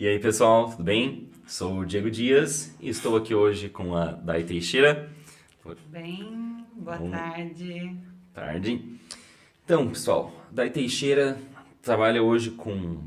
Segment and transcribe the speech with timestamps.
[0.00, 1.30] E aí, pessoal, tudo bem?
[1.46, 5.08] Sou o Diego Dias e estou aqui hoje com a Dai Teixeira.
[5.62, 6.66] Tudo bem?
[6.74, 7.08] Boa Bom.
[7.08, 7.96] tarde.
[8.32, 8.98] Tarde.
[9.64, 11.38] Então, pessoal, Dai Teixeira
[11.80, 13.00] trabalha hoje com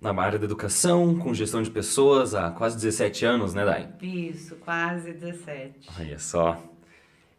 [0.00, 3.88] na área da educação, com gestão de pessoas há quase 17 anos, né, Dai?
[4.02, 5.90] Isso, quase 17.
[5.96, 6.60] Olha só.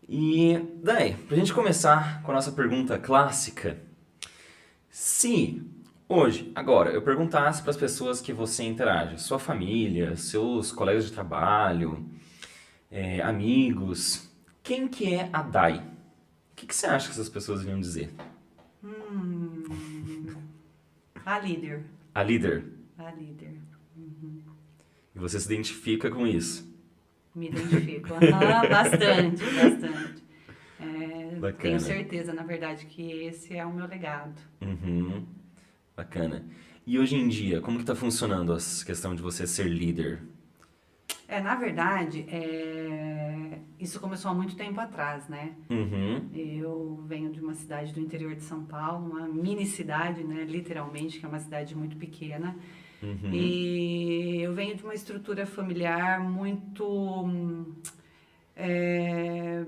[0.08, 3.78] E, Dai, pra gente começar com a nossa pergunta clássica,
[4.90, 5.62] se
[6.08, 11.12] hoje, agora, eu perguntasse para as pessoas que você interage, sua família, seus colegas de
[11.12, 12.10] trabalho,
[12.92, 15.80] é, amigos, quem que é a Dai?
[15.80, 18.12] O que, que você acha que essas pessoas iriam dizer?
[18.84, 19.64] Hum,
[21.26, 21.84] a líder.
[22.14, 22.66] A líder.
[22.98, 23.56] A líder.
[25.16, 26.72] E você se identifica com isso.
[27.36, 28.14] Me identifico.
[28.14, 30.24] Aham, bastante, bastante.
[30.80, 31.62] É, Bacana.
[31.62, 34.40] tenho certeza, na verdade, que esse é o meu legado.
[34.62, 35.26] Uhum.
[35.96, 36.44] Bacana.
[36.86, 40.22] E hoje em dia, como que tá funcionando essa questão de você ser líder?
[41.28, 45.54] É, na verdade, é, isso começou há muito tempo atrás, né?
[45.70, 46.30] Uhum.
[46.36, 50.44] Eu venho de uma cidade do interior de São Paulo, uma mini cidade, né?
[50.44, 52.56] Literalmente, que é uma cidade muito pequena.
[53.02, 53.34] Uhum.
[53.34, 57.34] E eu venho de uma estrutura familiar muito
[58.56, 59.66] é,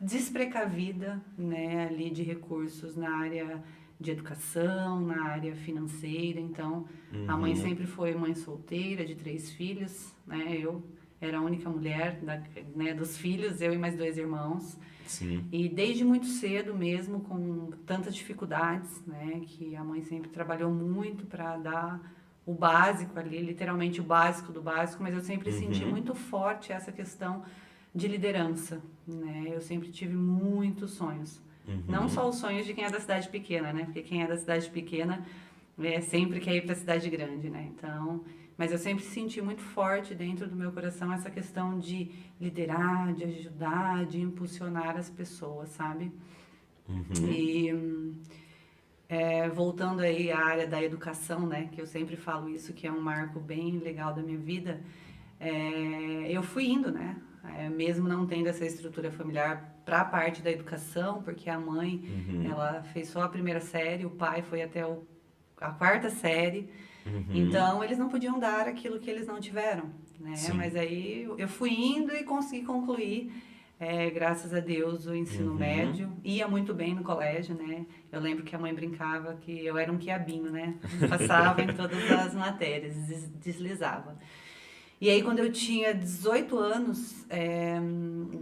[0.00, 3.62] desprecavida, né, ali de recursos na área
[4.00, 6.40] de educação, na área financeira.
[6.40, 6.86] Então,
[7.28, 7.56] a mãe Uhum.
[7.60, 10.56] sempre foi mãe solteira de três filhos, né?
[10.58, 10.82] Eu
[11.20, 12.42] era a única mulher da,
[12.74, 14.78] né, dos filhos, eu e mais dois irmãos.
[15.06, 15.44] Sim.
[15.52, 21.26] E desde muito cedo mesmo, com tantas dificuldades, né, que a mãe sempre trabalhou muito
[21.26, 22.00] para dar
[22.46, 25.90] o básico ali, literalmente o básico do básico, mas eu sempre senti Uhum.
[25.90, 27.42] muito forte essa questão
[27.94, 29.48] de liderança, né?
[29.52, 31.40] Eu sempre tive muitos sonhos.
[31.66, 31.82] Uhum.
[31.88, 33.84] Não só os sonhos de quem é da cidade pequena, né?
[33.84, 35.24] Porque quem é da cidade pequena
[35.78, 37.70] é, sempre quer ir para a cidade grande, né?
[37.74, 38.24] Então,
[38.56, 43.24] mas eu sempre senti muito forte dentro do meu coração essa questão de liderar, de
[43.24, 46.12] ajudar, de impulsionar as pessoas, sabe?
[46.88, 47.30] Uhum.
[47.30, 48.14] E
[49.08, 51.68] é, voltando aí à área da educação, né?
[51.72, 54.80] Que eu sempre falo isso, que é um marco bem legal da minha vida.
[55.38, 57.16] é, eu fui indo, né?
[57.56, 62.02] É, mesmo não tendo essa estrutura familiar para a parte da educação, porque a mãe
[62.28, 62.50] Uhum.
[62.50, 65.04] ela fez só a primeira série, o pai foi até o,
[65.60, 66.68] a quarta série.
[67.06, 67.24] Uhum.
[67.30, 69.90] Então, eles não podiam dar aquilo que eles não tiveram,
[70.20, 70.36] né?
[70.36, 70.52] Sim.
[70.52, 73.32] Mas aí eu fui indo e consegui concluir,
[73.80, 75.56] é, graças a Deus, o ensino Uhum.
[75.58, 76.12] médio.
[76.22, 77.86] Ia muito bem no colégio, né?
[78.12, 80.74] Eu lembro que a mãe brincava que eu era um quiabinho, né?
[81.08, 84.18] Passava em todas as matérias, des- deslizava.
[85.00, 87.78] E aí, quando eu tinha 18 anos, é,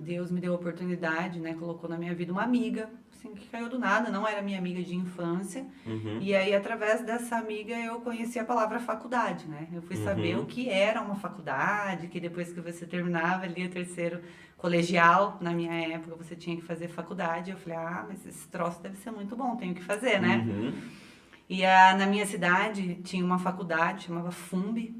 [0.00, 1.54] Deus me deu a oportunidade, né?
[1.54, 4.82] Colocou na minha vida uma amiga, assim, que caiu do nada, não era minha amiga
[4.82, 5.64] de infância.
[5.86, 6.18] Uhum.
[6.20, 9.68] E aí, através dessa amiga, eu conheci a palavra faculdade, né?
[9.72, 10.42] Eu fui saber Uhum.
[10.42, 14.20] o que era uma faculdade, que depois que você terminava ali o terceiro
[14.56, 17.52] colegial, na minha época, você tinha que fazer faculdade.
[17.52, 20.44] Eu falei, ah, mas esse troço deve ser muito bom, tenho que fazer, né?
[20.44, 20.72] Uhum.
[21.48, 24.92] E a, na minha cidade tinha uma faculdade, chamava FUMB,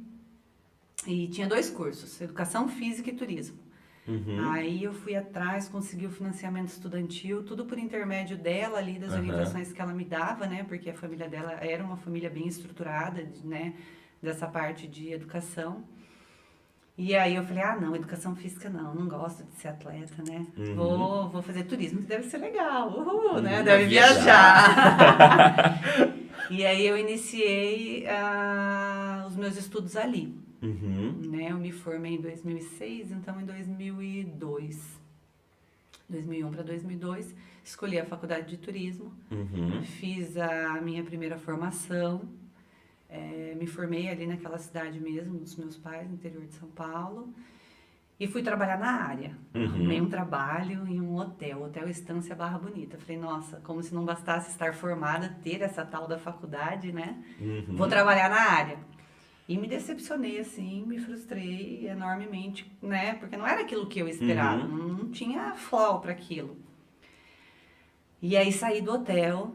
[1.08, 3.58] e tinha dois cursos, Educação Física e Turismo.
[4.06, 4.50] Uhum.
[4.52, 9.20] Aí eu fui atrás, consegui o financiamento estudantil, tudo por intermédio dela ali, das Aham.
[9.20, 10.64] orientações que ela me dava, né?
[10.68, 13.74] Porque a família dela era uma família bem estruturada, né?
[14.22, 15.84] Dessa parte de educação.
[16.96, 20.46] E aí eu falei, ah, não, educação física não, não gosto de ser atleta, né?
[20.56, 20.74] Uhum.
[20.74, 23.58] Vou, vou fazer turismo, que deve ser legal, uhul, né?
[23.58, 24.98] Uhum, Deve viajar.
[24.98, 26.14] viajar.
[26.50, 31.12] e aí eu iniciei ah, os meus estudos ali Uhum.
[31.30, 31.50] né?
[31.50, 35.00] Eu me formei em 2006, então em 2002,
[36.08, 39.82] 2001 para 2002, escolhi a faculdade de turismo, Uhum.
[39.82, 42.22] fiz a minha primeira formação,
[43.08, 47.32] eh, me formei ali naquela cidade mesmo, dos meus pais, no interior de São Paulo,
[48.18, 49.36] e fui trabalhar na área.
[49.54, 49.64] Uhum.
[49.64, 52.98] Arrumei um trabalho em um hotel, Hotel Estância Barra Bonita.
[52.98, 57.22] Falei, nossa, como se não bastasse estar formada, ter essa tal da faculdade, né?
[57.40, 57.76] Uhum.
[57.76, 58.78] Vou trabalhar na área.
[59.48, 63.14] E me decepcionei, assim, me frustrei enormemente, né?
[63.14, 64.76] Porque não era aquilo que eu esperava, Uhum.
[64.76, 66.54] não, não tinha flow para aquilo.
[68.20, 69.54] E aí saí do hotel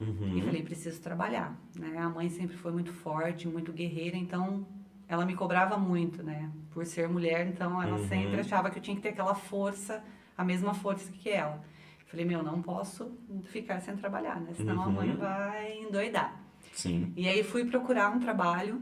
[0.00, 0.38] Uhum.
[0.38, 1.98] e falei, preciso trabalhar, né?
[1.98, 4.66] A mãe sempre foi muito forte, muito guerreira, então
[5.06, 6.50] ela me cobrava muito, né?
[6.70, 8.08] Por ser mulher, então ela Uhum.
[8.08, 10.02] sempre achava que eu tinha que ter aquela força,
[10.36, 11.62] a mesma força que ela.
[12.06, 13.12] Falei, meu, não posso
[13.44, 14.54] ficar sem trabalhar, né?
[14.54, 14.92] Senão a Uhum.
[14.92, 16.40] mãe vai endoidar.
[16.72, 17.12] Sim.
[17.16, 18.80] E aí fui procurar um trabalho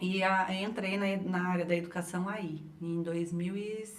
[0.00, 3.96] e a- entrei na, na área da educação aí, em 2006,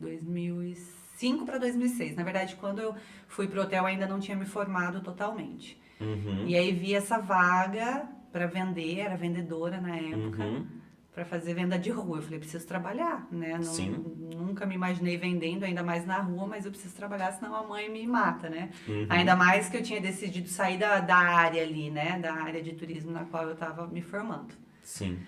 [0.00, 2.16] 2005 para 2006.
[2.16, 2.94] Na verdade, quando eu
[3.28, 5.80] fui pro hotel ainda não tinha me formado totalmente.
[6.00, 6.46] Uhum.
[6.46, 10.66] E aí vi essa vaga para vender, era vendedora na época, Uhum.
[11.12, 12.18] Para fazer venda de rua.
[12.18, 13.54] Eu falei, preciso trabalhar, né?
[13.54, 13.90] Não- Sim.
[14.36, 17.90] Nunca me imaginei vendendo, ainda mais na rua, mas eu preciso trabalhar, senão a mãe
[17.90, 18.70] me mata, né?
[18.88, 19.06] Uhum.
[19.08, 22.18] Ainda mais que eu tinha decidido sair da, da área ali, né?
[22.18, 24.54] Da área de turismo na qual eu estava me formando.
[24.82, 25.18] Sim.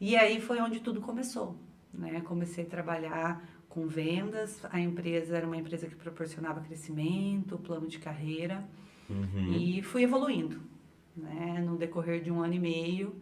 [0.00, 1.56] E aí foi onde tudo começou,
[1.92, 2.20] né?
[2.20, 4.62] Comecei a trabalhar com vendas.
[4.70, 8.64] A empresa era uma empresa que proporcionava crescimento, plano de carreira
[9.08, 9.52] Uhum.
[9.52, 10.60] e fui evoluindo,
[11.16, 11.62] né?
[11.64, 13.14] No decorrer de um ano e meio,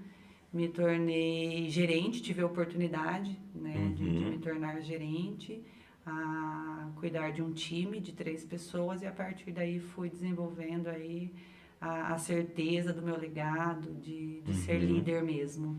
[0.55, 4.31] me tornei gerente, tive a oportunidade, né, de, de Uhum.
[4.31, 5.63] me tornar gerente,
[6.07, 11.33] a cuidar de um time de três pessoas e a partir daí fui desenvolvendo aí
[11.81, 14.89] a, a certeza do meu legado, de, de ser Uhum.
[14.89, 15.77] líder mesmo.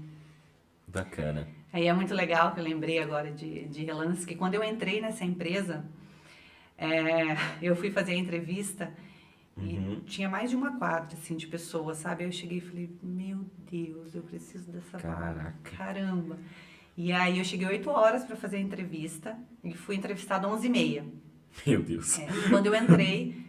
[0.87, 1.47] Bacana.
[1.73, 5.01] Aí é muito legal que eu lembrei agora de, de relance, que quando eu entrei
[5.01, 5.85] nessa empresa,
[6.77, 8.93] é, eu fui fazer a entrevista
[9.57, 10.01] e Uhum.
[10.05, 12.23] tinha mais de uma quadra, assim, de pessoas, sabe?
[12.23, 15.55] Aí eu cheguei e falei, meu Deus, eu preciso dessa vaga.
[15.63, 16.37] Caramba.
[16.97, 21.03] E aí eu cheguei 8 horas para fazer a entrevista e fui entrevistada às 11h30.
[21.65, 22.19] Meu Deus.
[22.19, 23.45] É, quando eu entrei,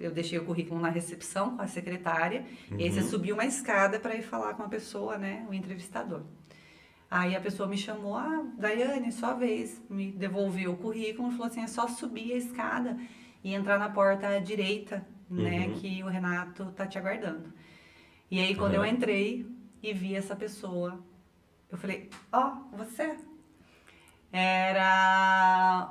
[0.00, 3.08] eu deixei o currículo na recepção com a secretária, e aí você Uhum.
[3.08, 6.22] subiu uma escada para ir falar com a pessoa, né, o entrevistador.
[7.10, 11.46] Aí a pessoa me chamou, ah, Daiane, sua vez, me devolveu o currículo e falou
[11.46, 12.98] assim, é só subir a escada
[13.42, 15.74] e entrar na porta à direita, né, Uhum.
[15.74, 17.52] que o Renato tá te aguardando.
[18.30, 18.90] E aí quando eu Aham.
[18.90, 19.46] entrei
[19.82, 20.98] e vi essa pessoa,
[21.70, 23.16] eu falei, ó, você?
[24.32, 25.90] Era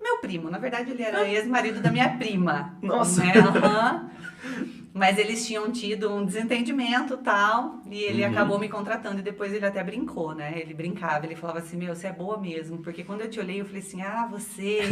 [0.00, 2.76] meu primo, na verdade ele era ex-marido da minha prima.
[2.82, 3.22] Nossa.
[3.24, 3.32] Né?
[3.38, 4.10] Aham.
[4.96, 8.30] Mas eles tinham tido um desentendimento tal, e ele Uhum.
[8.30, 10.56] acabou me contratando, e depois ele até brincou, né?
[10.60, 13.60] Ele brincava, ele falava assim, meu, você é boa mesmo, porque quando eu te olhei,
[13.60, 14.82] eu falei assim, ah, você,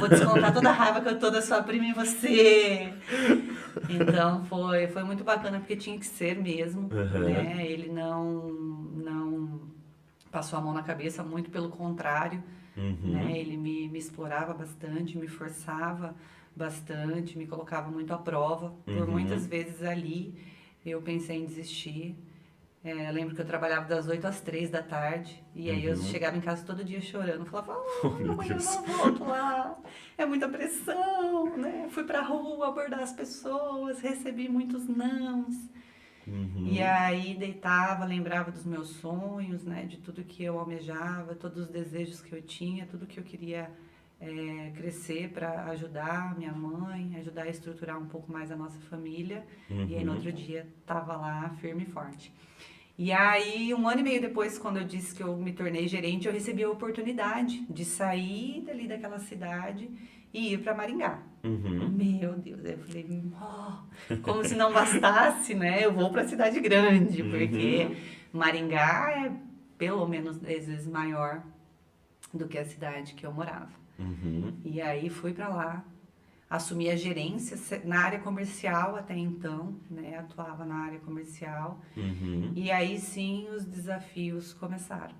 [0.00, 2.92] vou descontar toda a raiva que eu tô da sua prima em você.
[3.88, 7.20] Então foi, foi muito bacana, porque tinha que ser mesmo, Uhum.
[7.20, 7.64] né?
[7.64, 8.42] Ele não,
[8.92, 9.60] não
[10.32, 12.42] passou a mão na cabeça, muito pelo contrário,
[12.76, 12.96] Uhum.
[13.04, 13.38] né?
[13.38, 16.12] Ele me, me explorava bastante, me forçava
[16.56, 18.74] bastante, me colocava muito à prova.
[18.84, 19.10] Por Uhum.
[19.12, 20.34] muitas vezes ali
[20.84, 22.16] eu pensei em desistir.
[22.82, 25.96] É, eu lembro que eu trabalhava das 8 às 3 da tarde e aí eu
[25.96, 26.02] Uhum.
[26.02, 27.46] chegava em casa todo dia chorando.
[27.46, 29.78] Falava, Oh, meu amanhã eu não volto lá,
[30.18, 31.86] é muita pressão, né?
[31.90, 35.54] Fui pra rua abordar as pessoas, recebi muitos nãos.
[36.26, 36.62] Uhum.
[36.66, 39.84] E aí deitava, lembrava dos meus sonhos, né?
[39.86, 43.70] De tudo que eu almejava, todos os desejos que eu tinha, tudo que eu queria
[44.20, 49.44] eh, crescer para ajudar minha mãe, ajudar a estruturar um pouco mais a nossa família.
[49.70, 50.16] E aí no Uhum.
[50.18, 52.32] outro dia tava lá firme e forte.
[52.96, 56.28] E aí, um ano e meio depois, quando eu disse que eu me tornei gerente,
[56.28, 59.90] eu recebi a oportunidade de sair dali daquela cidade
[60.32, 61.20] e ir para Maringá.
[61.42, 61.88] Uhum.
[61.90, 65.84] Meu Deus, eu falei, "Oh", como se não bastasse, né?
[65.84, 67.30] Eu vou para a cidade grande, Uhum.
[67.30, 67.96] porque
[68.32, 69.32] Maringá é
[69.76, 71.42] pelo menos 10 vezes maior
[72.32, 73.72] do que a cidade que eu morava.
[73.98, 74.52] Uhum.
[74.64, 75.84] E aí fui para lá,
[76.48, 80.18] assumi a gerência na área comercial até então, né?
[80.18, 81.80] Atuava na área comercial.
[81.96, 82.52] Uhum.
[82.54, 85.14] E aí sim os desafios começaram,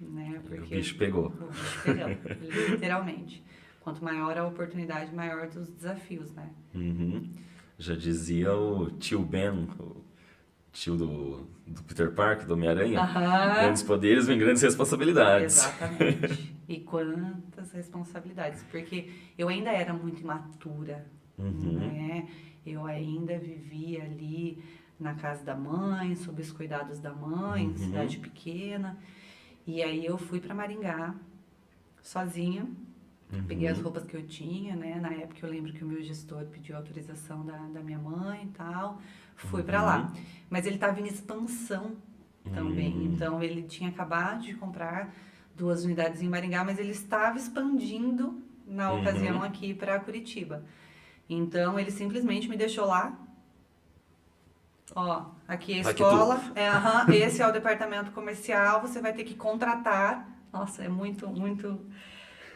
[0.00, 0.40] né?
[0.44, 1.26] O bicho pegou.
[1.26, 3.42] o bicho pegou, literalmente.
[3.80, 6.50] Quanto maior a oportunidade, maior os desafios, né?
[6.74, 7.30] Uhum.
[7.78, 10.04] Já dizia o tio Ben, o
[10.70, 13.00] tio do, do Peter Parker, do Homem-Aranha.
[13.54, 15.64] Grandes poderes vem grandes responsabilidades.
[15.64, 16.59] Exatamente.
[16.70, 21.04] E quantas responsabilidades, porque eu ainda era muito imatura,
[21.36, 21.72] Uhum.
[21.80, 22.28] né?
[22.64, 24.62] Eu ainda vivia ali
[24.98, 27.76] na casa da mãe, sob os cuidados da mãe, Uhum.
[27.76, 28.96] cidade pequena.
[29.66, 31.12] E aí eu fui para Maringá
[32.00, 32.68] sozinha.
[33.32, 33.44] Uhum.
[33.48, 35.00] Peguei as roupas que eu tinha, né?
[35.00, 38.48] Na época eu lembro que o meu gestor pediu autorização da, da minha mãe e
[38.48, 39.00] tal.
[39.34, 40.12] Fui pra lá.
[40.48, 41.96] Mas ele estava em expansão
[42.54, 42.96] também.
[42.96, 43.12] Hum.
[43.12, 45.12] Então ele tinha acabado de comprar
[45.62, 48.24] duas unidades em Maringá, mas ele estava expandindo
[48.66, 49.00] na Uhum.
[49.00, 50.56] ocasião aqui para Curitiba.
[51.28, 53.04] Então ele simplesmente me deixou lá.
[54.94, 59.12] Ó, aqui é a Aqui escola, é, aham, esse é o departamento comercial, você vai
[59.12, 60.12] ter que contratar.
[60.52, 61.66] Nossa, é muito, muito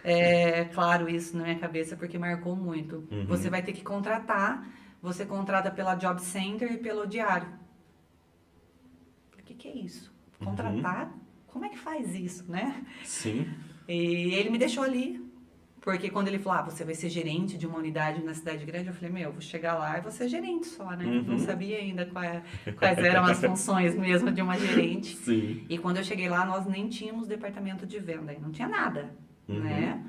[0.02, 3.06] é, claro isso na minha cabeça, porque marcou muito.
[3.10, 3.26] Uhum.
[3.26, 4.66] Você vai ter que contratar,
[5.02, 7.48] você contrata pela Job Center e pelo diário.
[9.38, 10.12] O que, que é isso?
[10.40, 10.46] Uhum.
[11.54, 12.84] Como é que faz isso, né?
[13.04, 13.46] Sim.
[13.88, 15.22] E ele me deixou ali.
[15.80, 18.88] Porque quando ele falou, ah, você vai ser gerente de uma unidade na cidade grande,
[18.88, 21.04] eu falei, meu, eu vou chegar lá e vou ser gerente só, né?
[21.04, 21.22] Uhum.
[21.22, 22.42] Não sabia ainda qual é-
[22.76, 25.14] quais eram as funções mesmo de uma gerente.
[25.14, 25.64] Sim.
[25.68, 29.14] E quando eu cheguei lá, nós nem tínhamos departamento de venda, não tinha nada,
[29.48, 29.60] Uhum.
[29.60, 30.02] né?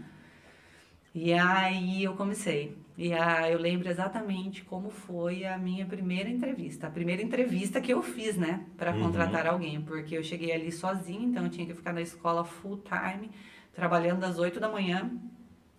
[1.13, 2.75] E aí eu comecei.
[2.97, 6.87] E a, eu lembro exatamente como foi a minha primeira entrevista.
[6.87, 8.65] A primeira entrevista que eu fiz, né?
[8.77, 8.99] Para Uhum.
[9.01, 9.81] contratar alguém.
[9.81, 13.29] Porque eu cheguei ali sozinha, então eu tinha que ficar na escola full time,
[13.73, 15.11] trabalhando das 8 da manhã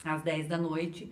[0.04, 1.11] às 10 da noite.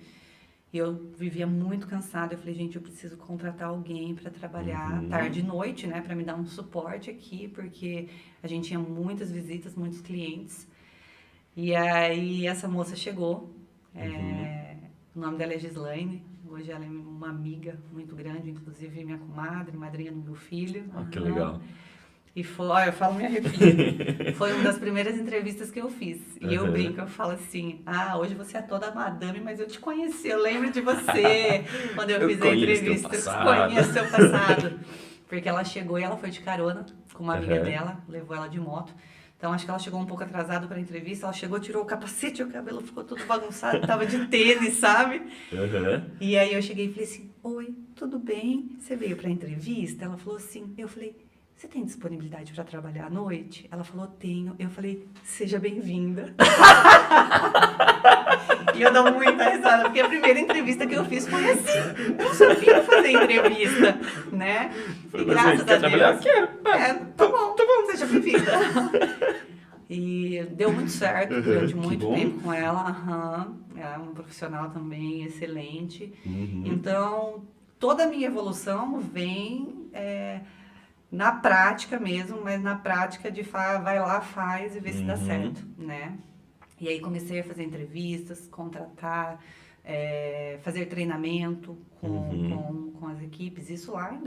[0.73, 2.35] E eu vivia muito cansada.
[2.35, 5.09] Eu falei, gente, eu preciso contratar alguém para trabalhar Uhum.
[5.09, 6.01] tarde e noite, né?
[6.03, 8.09] Para me dar um suporte aqui, porque
[8.43, 10.67] a gente tinha muitas visitas, muitos clientes.
[11.57, 13.55] E aí essa moça chegou.
[13.97, 14.74] é,
[15.15, 16.25] o nome dela é Gislaine.
[16.47, 20.85] Hoje ela é uma amiga muito grande, inclusive minha comadre, madrinha do meu filho.
[20.95, 21.61] Ah, que legal.
[22.37, 23.53] E foi, olha, eu falo me arrepio.
[24.35, 26.21] foi uma das primeiras entrevistas que eu fiz.
[26.41, 26.73] E eu Aham.
[26.73, 30.43] brinco, eu falo assim: ah, hoje você é toda madame, mas eu te conheci, eu
[30.43, 31.65] lembro de você.
[31.95, 34.81] Quando eu, Eu fiz a entrevista, eu conheço seu passado.
[35.29, 37.65] Porque ela chegou e ela foi de carona com uma amiga Aham.
[37.65, 38.93] dela, levou ela de moto.
[39.45, 41.27] Então acho que ela chegou um pouco atrasada para a entrevista.
[41.27, 45.21] Ela chegou, tirou o capacete, o cabelo ficou tudo bagunçado, tava de tênis, sabe?
[45.53, 46.07] Aham.
[46.19, 48.71] E aí eu cheguei e falei assim: Oi, tudo bem?
[48.81, 50.07] Você veio para entrevista?
[50.07, 50.73] Ela falou assim.
[50.79, 51.15] Eu falei:
[51.55, 53.69] Você tem disponibilidade para trabalhar à noite?
[53.71, 54.57] Ela falou: Tenho.
[54.59, 56.35] Eu falei: Seja bem-vinda.
[58.75, 62.17] e eu dou muita risada, porque a primeira entrevista que eu fiz foi assim.
[62.19, 63.99] Eu sabia fazer entrevista,
[64.33, 64.71] né?
[65.13, 66.13] E graças a trabalhar?
[66.13, 66.25] Deus.
[66.25, 66.49] Quero.
[66.65, 67.55] É, tá bom,
[67.97, 68.53] seja bem-vinda.
[69.89, 72.15] E deu muito certo Uhum, durante muito bom.
[72.15, 72.89] tempo com ela.
[72.89, 73.57] Aham.
[73.77, 76.13] É uma profissional também excelente.
[76.25, 76.63] Uhum.
[76.65, 77.45] Então,
[77.79, 80.41] toda a minha evolução vem é,
[81.11, 83.43] na prática mesmo, mas na prática de
[83.83, 85.27] vai lá, faz e vê se dá Uhum.
[85.27, 86.17] certo, né?
[86.81, 89.39] E aí comecei a fazer entrevistas, contratar,
[89.85, 92.91] é, fazer treinamento com, Uhum.
[92.93, 94.19] com, com as equipes, isso lá em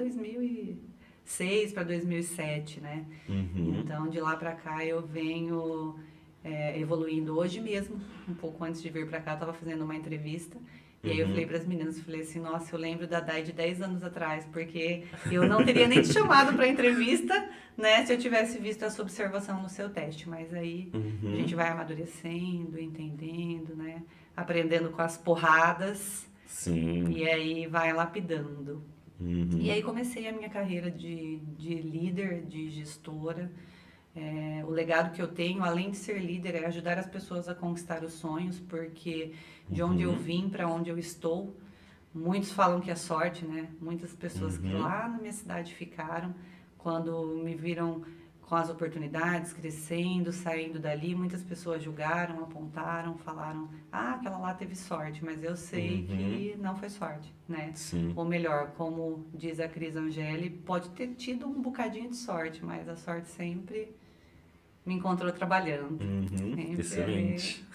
[1.32, 3.06] 2006 para 2007, né?
[3.28, 3.76] Uhum.
[3.84, 6.00] Então, de lá para cá, eu venho
[6.44, 7.38] é, evoluindo.
[7.38, 10.58] Hoje mesmo, um pouco antes de vir para cá, eu estava fazendo uma entrevista.
[11.04, 11.32] E aí eu Uhum.
[11.34, 14.46] falei para as meninas, falei assim, nossa, eu lembro da Dai de 10 anos atrás,
[14.52, 19.02] porque eu não teria nem te chamado para entrevista, né, se eu tivesse visto essa
[19.02, 20.28] observação no seu teste.
[20.28, 21.36] Mas aí a Uhum.
[21.36, 24.02] gente vai amadurecendo, entendendo, né,
[24.36, 27.10] aprendendo com as porradas Sim.
[27.12, 28.82] e aí vai lapidando.
[29.20, 29.50] Uhum.
[29.60, 33.52] E aí comecei a minha carreira de, de líder, de gestora.
[34.16, 37.56] É, o legado que eu tenho, além de ser líder, é ajudar as pessoas a
[37.56, 39.34] conquistar os sonhos, porque
[39.70, 40.18] de onde eu Uhum.
[40.18, 41.56] vim para onde eu estou,
[42.14, 43.70] muitos falam que é sorte, né?
[43.82, 44.82] Muitas pessoas que Uhum.
[44.82, 46.34] lá na minha cidade ficaram,
[46.78, 48.04] quando me viram
[48.48, 54.74] com as oportunidades, crescendo, saindo dali, muitas pessoas julgaram, apontaram, falaram: ah, aquela lá teve
[54.74, 56.16] sorte, mas eu sei Uhum.
[56.18, 57.72] que não foi sorte, né?
[57.76, 58.14] Sim.
[58.16, 62.88] Ou melhor, como diz a Cris Angeli, pode ter tido um bocadinho de sorte, mas
[62.88, 63.94] a sorte sempre
[64.86, 66.00] me encontrou trabalhando.
[66.02, 66.56] Uhum.
[66.80, 67.66] Excelente.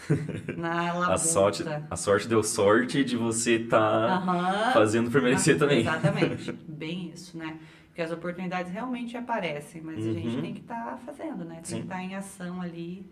[0.57, 1.13] Na labuta.
[1.13, 4.73] A sorte, a sorte deu sorte de você estar Aham.
[4.73, 5.81] fazendo por merecer Ah, também.
[5.81, 6.51] Exatamente.
[6.67, 7.59] Bem isso, né?
[7.93, 10.41] Porque as oportunidades realmente aparecem, mas a gente Uhum.
[10.41, 11.57] tem que estar fazendo, né?
[11.57, 11.77] Tem Sim.
[11.77, 13.07] que estar em ação ali,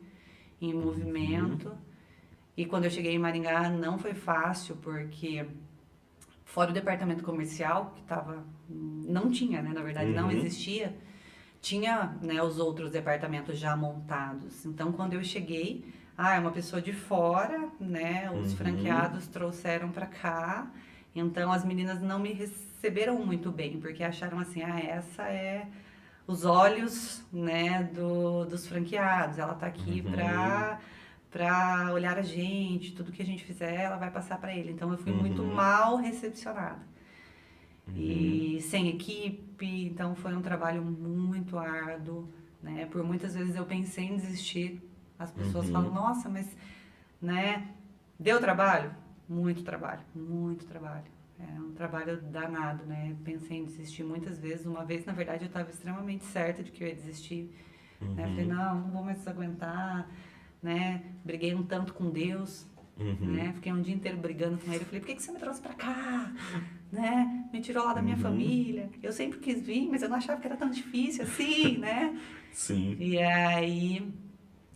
[0.59, 1.71] em movimento.
[2.57, 5.45] E quando eu cheguei em Maringá não foi fácil, porque
[6.47, 9.71] fora o departamento comercial, que tava, não tinha, né?
[9.75, 10.33] Na verdade, não Uhum.
[10.33, 10.97] existia,
[11.61, 14.65] tinha né, os outros departamentos já montados.
[14.65, 15.85] Então, quando eu cheguei,
[16.17, 18.31] ah, é uma pessoa de fora, né?
[18.31, 18.57] Os Uhum.
[18.57, 20.71] franqueados trouxeram para cá.
[21.15, 22.33] Então, as meninas não me
[22.81, 25.69] receberam muito bem, porque acharam assim, ah, essa é
[26.27, 29.39] os olhos, né, do, dos franqueados.
[29.39, 30.11] Ela tá aqui Uhum.
[30.11, 30.81] para
[31.31, 34.73] para olhar a gente, tudo que a gente fizer, ela vai passar para ele.
[34.73, 35.55] Então, eu fui muito Uhum.
[35.55, 36.81] mal recepcionada.
[37.95, 42.29] E sem equipe, então foi um trabalho muito árduo,
[42.63, 42.87] né?
[42.87, 44.81] Por muitas vezes eu pensei em desistir.
[45.19, 45.73] As pessoas Uhum.
[45.73, 46.49] falam, nossa, mas,
[47.21, 47.69] né?
[48.19, 48.95] Deu trabalho?
[49.29, 51.05] Muito trabalho, muito trabalho.
[51.49, 53.17] É um trabalho danado, né?
[53.25, 54.67] Pensei em desistir muitas vezes.
[54.67, 57.51] Uma vez, na verdade, eu estava extremamente certa de que eu ia desistir.
[58.01, 58.29] Né?
[58.29, 58.55] Falei, Uhum.
[58.55, 60.09] não, não vou mais aguentar,
[60.63, 61.03] né?
[61.25, 62.67] Briguei um tanto com Deus,
[62.99, 63.17] Uhum.
[63.21, 63.53] né?
[63.55, 64.85] Fiquei um dia inteiro brigando com ele.
[64.85, 66.33] Falei, por que, que você me trouxe pra cá?
[66.93, 67.49] Né?
[67.53, 68.23] Me tirou lá da minha Uhum.
[68.23, 68.91] família.
[69.03, 72.19] Eu sempre quis vir, mas eu não achava que era tão difícil assim, né?
[72.53, 72.97] Sim.
[72.99, 74.13] E aí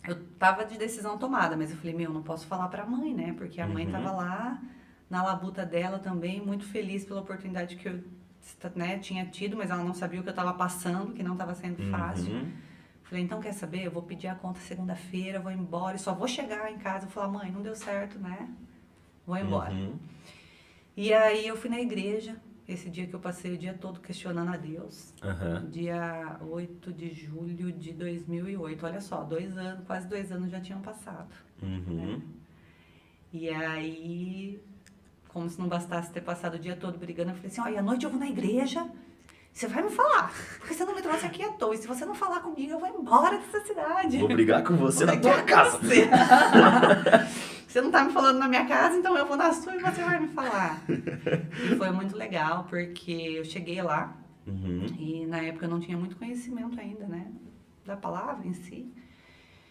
[0.07, 3.33] eu tava de decisão tomada, mas eu falei, meu, não posso falar pra mãe, né?
[3.37, 3.91] Porque a mãe Uhum.
[3.91, 4.61] tava lá
[5.09, 8.03] na labuta dela também, muito feliz pela oportunidade que eu
[8.75, 11.53] né, tinha tido, mas ela não sabia o que eu tava passando, que não tava
[11.55, 12.33] sendo fácil.
[12.33, 12.51] Uhum.
[13.03, 13.85] Falei, então quer saber?
[13.85, 17.11] Eu vou pedir a conta segunda-feira, vou embora e só vou chegar em casa e
[17.11, 18.49] falar, mãe, não deu certo, né?
[19.25, 19.73] Vou embora.
[19.73, 19.93] Uhum.
[20.97, 22.35] E aí eu fui na igreja,
[22.67, 25.13] esse dia que eu passei o dia todo questionando a Deus.
[25.21, 25.69] Aham.
[25.69, 28.85] Dia 8 de julho de 2008.
[28.85, 31.29] Olha só, dois anos, quase dois anos já tinham passado.
[31.61, 32.21] Uhum.
[33.31, 34.63] E aí
[35.35, 37.83] como se não bastasse ter passado o dia todo brigando, eu falei assim, olha, à
[37.83, 38.87] noite eu vou na igreja,
[39.51, 42.05] você vai me falar, porque você não me trouxe aqui à toa, e se você
[42.05, 44.17] não falar comigo, eu vou embora dessa cidade.
[44.17, 45.77] Vou brigar com você Vou na tua casa.
[45.79, 46.09] Você.
[47.67, 50.01] Você não tá me falando na minha casa, então eu vou na sua e você
[50.01, 50.81] vai me falar.
[50.87, 54.15] E foi muito legal, porque eu cheguei lá
[54.47, 57.31] Uhum, e na época eu não tinha muito conhecimento ainda, né?
[57.83, 58.93] Da palavra em si.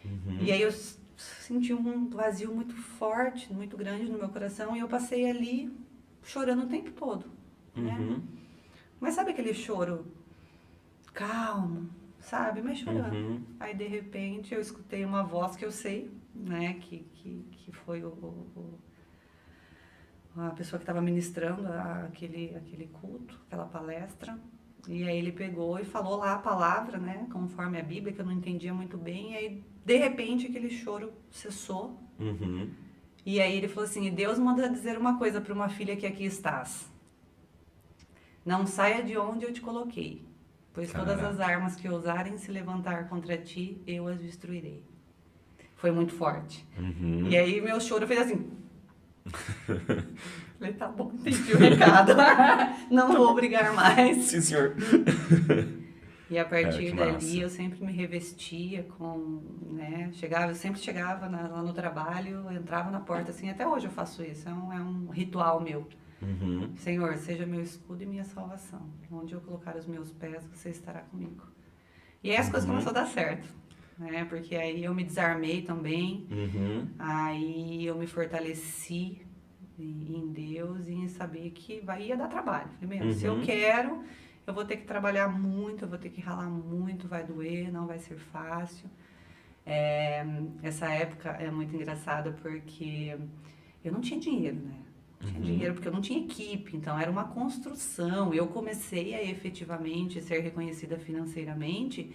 [0.04, 0.38] uhum.
[0.40, 0.73] E aí eu
[1.16, 5.73] senti um vazio muito forte, muito grande no meu coração e eu passei ali
[6.23, 7.26] chorando o tempo todo.
[7.76, 7.92] Né?
[7.99, 8.23] Uhum,
[9.00, 10.06] Mas sabe aquele choro
[11.12, 11.88] calmo,
[12.21, 12.62] sabe?
[12.62, 13.14] Mas chorando.
[13.14, 13.42] uhum.
[13.61, 16.75] Aí de repente eu escutei uma voz que eu sei, né?
[16.75, 18.78] Que, que, que foi o, o-
[20.37, 24.38] o- a pessoa que estava ministrando a- aquele, aquele culto, aquela palestra.
[24.88, 27.26] E aí ele pegou e falou lá a palavra, né?
[27.33, 29.33] Conforme a Bíblia, que eu não entendia muito bem.
[29.33, 32.00] E aí, de repente, aquele choro cessou.
[32.19, 32.71] Uhum.
[33.26, 36.25] E aí ele falou assim: Deus manda dizer uma coisa para uma filha que aqui
[36.25, 36.91] estás.
[38.45, 40.23] Não saia de onde eu te coloquei,
[40.73, 41.29] pois todas Caraca.
[41.29, 44.83] as armas que ousarem se levantar contra ti, eu as destruirei.
[45.76, 46.67] Foi muito forte.
[46.79, 47.29] Uhum.
[47.29, 48.50] E aí meu choro fez assim.
[50.59, 52.12] Falei, tá bom, entendi o recado.
[52.91, 54.25] Não vou brigar mais.
[54.25, 54.75] Sim, senhor.
[56.31, 61.28] E a partir que dali eu sempre me revestia com, né, chegava, eu sempre chegava
[61.28, 64.73] na- lá no trabalho, entrava na porta assim, até hoje eu faço isso, é um,
[64.73, 65.87] é um ritual meu.
[66.23, 66.75] Uhum.
[66.76, 68.81] Senhor, seja meu escudo e minha salvação.
[69.12, 71.45] Onde eu colocar os meus pés, você estará comigo.
[72.23, 72.76] E aí as coisas Uhum.
[72.76, 73.49] começaram a dar certo,
[73.99, 74.25] né?
[74.25, 76.88] Porque aí eu me desarmei também, Uhum.
[76.99, 79.21] aí eu me fortaleci
[79.78, 82.71] em Deus e em saber que vai, ia dar trabalho.
[82.81, 83.43] Falei, se eu Uhum.
[83.43, 84.02] quero,
[84.46, 87.86] eu vou ter que trabalhar muito, eu vou ter que ralar muito, vai doer, não
[87.86, 88.88] vai ser fácil.
[89.66, 90.24] É,
[90.62, 93.16] essa época é muito engraçada porque
[93.84, 94.74] eu não tinha dinheiro, né?
[95.20, 95.46] Não tinha Uhum.
[95.46, 98.34] dinheiro porque eu não tinha equipe, então era uma construção.
[98.34, 102.14] Eu comecei a efetivamente ser reconhecida financeiramente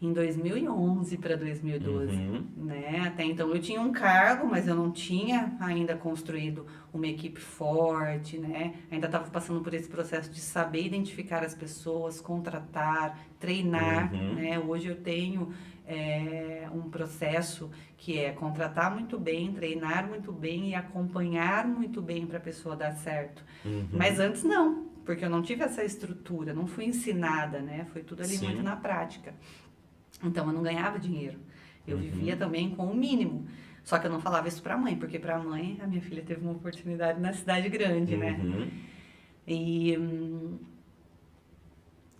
[0.00, 2.44] em 2011 para 2012 Uhum.
[2.56, 3.02] né?
[3.06, 8.38] Até então eu tinha um cargo, mas eu não tinha ainda construído uma equipe forte,
[8.38, 8.74] né?
[8.90, 14.34] Ainda estava passando por esse processo de saber identificar as pessoas, contratar, treinar, Uhum.
[14.34, 14.58] né?
[14.58, 15.52] Hoje eu tenho
[15.84, 22.26] é, um processo que é contratar muito bem, treinar muito bem e acompanhar muito bem
[22.26, 23.42] para a pessoa dar certo.
[23.64, 23.88] Uhum.
[23.92, 27.86] Mas antes não, porque eu não tive essa estrutura, não fui ensinada, né?
[27.92, 28.46] Foi tudo ali Sim.
[28.48, 29.34] muito na prática.
[30.22, 31.38] Então eu não ganhava dinheiro.
[31.86, 32.02] Eu Uhum.
[32.02, 33.46] vivia também com o mínimo.
[33.84, 36.42] Só que eu não falava isso pra mãe, porque pra mãe a minha filha teve
[36.42, 38.38] uma oportunidade na cidade grande, né?
[38.42, 38.68] Uhum.
[39.46, 40.58] E hum,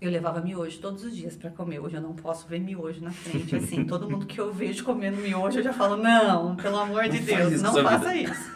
[0.00, 1.80] eu levava miojo todos os dias pra comer.
[1.80, 3.54] Hoje eu não posso ver miojo na frente.
[3.56, 7.18] Assim, todo mundo que eu vejo comendo miojo, eu já falo, não, pelo amor de
[7.18, 8.52] Não faz Deus, isso não faça isso.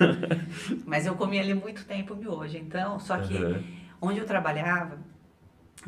[0.87, 2.57] Mas eu comia ali muito tempo miojo.
[2.57, 3.63] Então, só que Uhum.
[4.01, 4.99] onde eu trabalhava,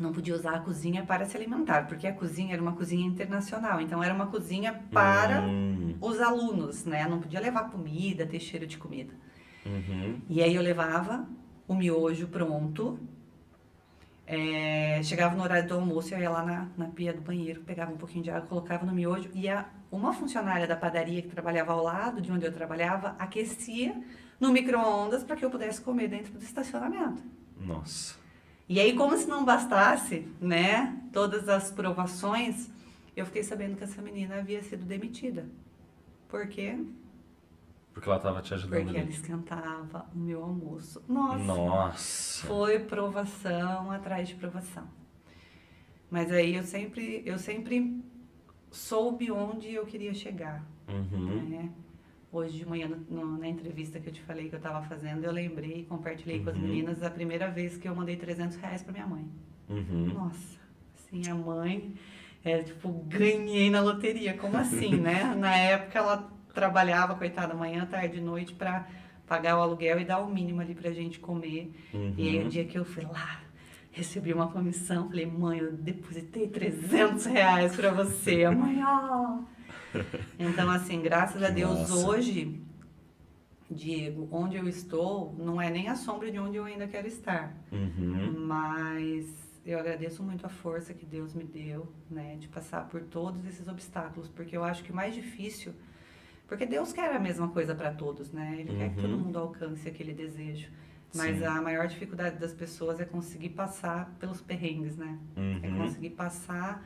[0.01, 3.79] não podia usar a cozinha para se alimentar, porque a cozinha era uma cozinha internacional.
[3.81, 5.95] Então, era uma cozinha para Hum.
[6.01, 7.07] os alunos, né?
[7.07, 9.13] Não podia levar comida, ter cheiro de comida.
[9.65, 10.21] Uhum.
[10.29, 11.27] E aí eu levava
[11.67, 12.99] o miojo pronto.
[14.27, 17.91] é, chegava no horário do almoço, eu ia lá na, na pia do banheiro, pegava
[17.91, 19.29] um pouquinho de água, colocava no miojo.
[19.35, 23.95] E a, uma funcionária da padaria que trabalhava ao lado de onde eu trabalhava aquecia
[24.39, 27.23] no micro-ondas para que eu pudesse comer dentro do estacionamento.
[27.59, 28.15] Nossa.
[28.67, 32.69] E aí, como se não bastasse, né, todas as provações,
[33.15, 35.47] eu fiquei sabendo que essa menina havia sido demitida.
[36.27, 36.77] Por quê?
[37.93, 41.01] Porque ela tava te ajudando Porque ela esquentava o meu almoço.
[41.07, 42.47] Nossa, Nossa.
[42.47, 44.85] foi provação atrás de provação.
[46.09, 48.03] Mas aí eu sempre, eu sempre
[48.71, 51.49] soube onde eu queria chegar, Uhum.
[51.49, 51.69] né?
[52.35, 55.23] Hoje de manhã, no- no- na entrevista que eu te falei que eu estava fazendo,
[55.23, 56.63] eu lembrei e compartilhei com as Uhum.
[56.63, 59.25] meninas a primeira vez que eu mandei 300 reais para minha mãe.
[59.69, 60.07] Uhum.
[60.13, 60.59] Nossa,
[60.97, 61.93] assim, a mãe,
[62.43, 64.33] é, tipo, ganhei na loteria.
[64.33, 65.23] Como assim, né?
[65.39, 68.85] Na época ela trabalhava, coitada, manhã, tarde e noite para
[69.25, 71.71] pagar o aluguel e dar o mínimo ali pra gente comer.
[71.93, 72.15] Uhum.
[72.17, 73.39] E aí, o dia que eu fui lá,
[73.93, 78.43] recebi uma comissão, falei, mãe, eu depositei 300 reais pra você.
[78.43, 79.54] A mãe, ó.
[80.39, 81.93] Então, assim, graças a Deus, massa.
[82.07, 82.61] hoje,
[83.69, 87.55] Diego, onde eu estou, não é nem a sombra de onde eu ainda quero estar.
[87.71, 88.31] Uhum.
[88.45, 89.27] Mas
[89.65, 93.67] eu agradeço muito a força que Deus me deu, né, de passar por todos esses
[93.67, 95.73] obstáculos, porque eu acho que o mais difícil,
[96.47, 98.57] porque Deus quer a mesma coisa para todos, né?
[98.59, 99.17] Ele quer que todo Uhum.
[99.23, 100.69] mundo alcance aquele desejo.
[101.15, 101.45] Mas Sim.
[101.45, 105.17] a maior dificuldade das pessoas é conseguir passar pelos perrengues, né?
[105.63, 105.77] É Uhum.
[105.77, 106.85] conseguir passar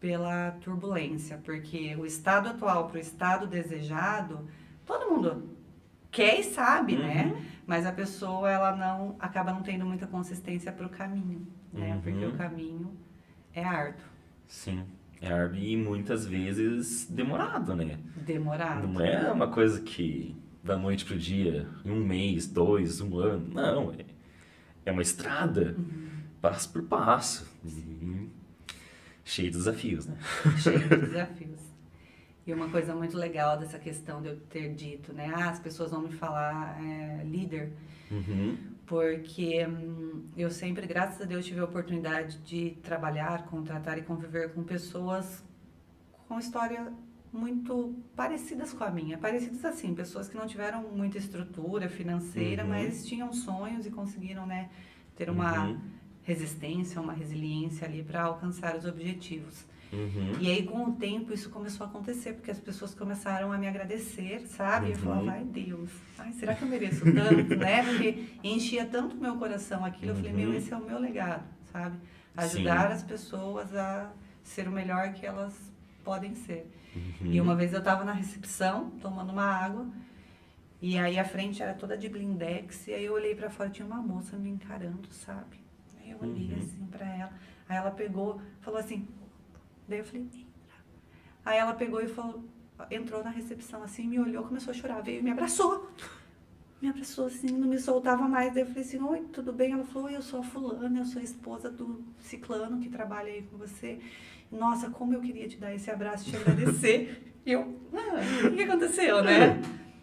[0.00, 4.48] pela turbulência, porque o estado atual para o estado desejado,
[4.86, 5.50] todo mundo
[6.10, 7.26] quer e sabe, né?
[7.26, 7.42] Uhum.
[7.66, 11.94] Mas a pessoa, ela não, acaba não tendo muita consistência pro caminho, né?
[11.94, 12.00] Uhum.
[12.00, 12.96] Porque o caminho
[13.54, 14.06] é árduo,
[14.48, 14.84] Sim.
[15.20, 17.98] É árduo e muitas vezes demorado, né?
[18.16, 18.88] demorado.
[18.88, 23.48] Não é uma coisa que da noite pro dia, em um mês, dois, um ano.
[23.52, 24.04] Não, é,
[24.86, 25.76] é uma estrada,
[26.40, 27.50] passo por passo.
[27.64, 28.29] E
[29.30, 30.16] cheio de desafios, né?
[30.58, 31.60] cheio de desafios.
[32.46, 35.30] E uma coisa muito legal dessa questão de eu ter dito, né?
[35.34, 37.72] Ah, as pessoas vão me falar é, líder,
[38.10, 38.56] Uhum.
[38.86, 44.52] porque hum, eu sempre, graças a Deus, tive a oportunidade de trabalhar, contratar e conviver
[44.52, 45.44] com pessoas
[46.26, 46.92] com história
[47.32, 49.16] muito parecidas com a minha.
[49.18, 52.70] Parecidas assim, pessoas que não tiveram muita estrutura financeira, Uhum.
[52.70, 54.70] mas tinham sonhos e conseguiram, né,
[55.14, 55.80] ter uma Uhum.
[56.22, 59.64] Resistência, uma resiliência ali para alcançar os objetivos.
[59.92, 60.34] Uhum.
[60.38, 63.66] E aí, com o tempo, isso começou a acontecer, porque as pessoas começaram a me
[63.66, 64.86] agradecer, sabe?
[64.86, 65.02] E eu Uhum.
[65.02, 67.82] falava, ai Deus, ai, será que eu mereço tanto, né?
[67.82, 70.56] Porque enchia tanto meu coração aquilo, eu falei, meu, Uhum.
[70.56, 71.96] esse é o meu legado, sabe?
[72.36, 74.12] Ajudar as pessoas a
[74.44, 75.54] ser o melhor que elas
[76.04, 76.70] podem ser.
[76.94, 77.32] Uhum.
[77.32, 79.88] E uma vez eu tava na recepção, tomando uma água,
[80.80, 83.84] e aí a frente era toda de blindex, e aí eu olhei pra fora, tinha
[83.86, 85.58] uma moça me encarando, sabe?
[86.10, 86.58] Eu olhei Uhum.
[86.58, 87.32] assim pra ela,
[87.68, 89.06] aí ela pegou, falou assim,
[89.88, 90.40] daí eu falei, entra.
[91.44, 92.44] Aí ela pegou e falou,
[92.90, 95.90] entrou na recepção assim, me olhou, começou a chorar, veio e me abraçou.
[96.82, 98.54] Me abraçou assim, não me soltava mais.
[98.54, 99.72] Daí eu falei assim, oi, tudo bem?
[99.72, 103.42] Ela falou, eu sou a fulana, eu sou a esposa do ciclano que trabalha aí
[103.42, 104.00] com você.
[104.50, 107.26] Nossa, como eu queria te dar esse abraço e te agradecer.
[107.46, 109.58] E eu, ah, o que aconteceu, né?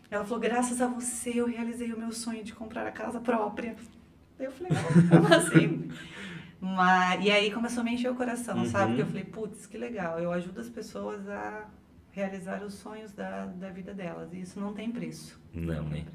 [0.09, 3.75] Ela falou, graças a você eu realizei o meu sonho de comprar a casa própria.
[4.39, 4.71] Eu falei,
[5.09, 5.89] como assim?
[6.59, 8.83] Mas, e aí começou a me encher o coração, sabe?
[8.83, 8.87] Uhum.
[8.89, 11.69] Porque eu falei, putz, que legal, eu ajudo as pessoas a
[12.11, 14.33] realizar os sonhos da, da vida delas.
[14.33, 15.39] E isso não tem preço.
[15.53, 16.05] Não, né?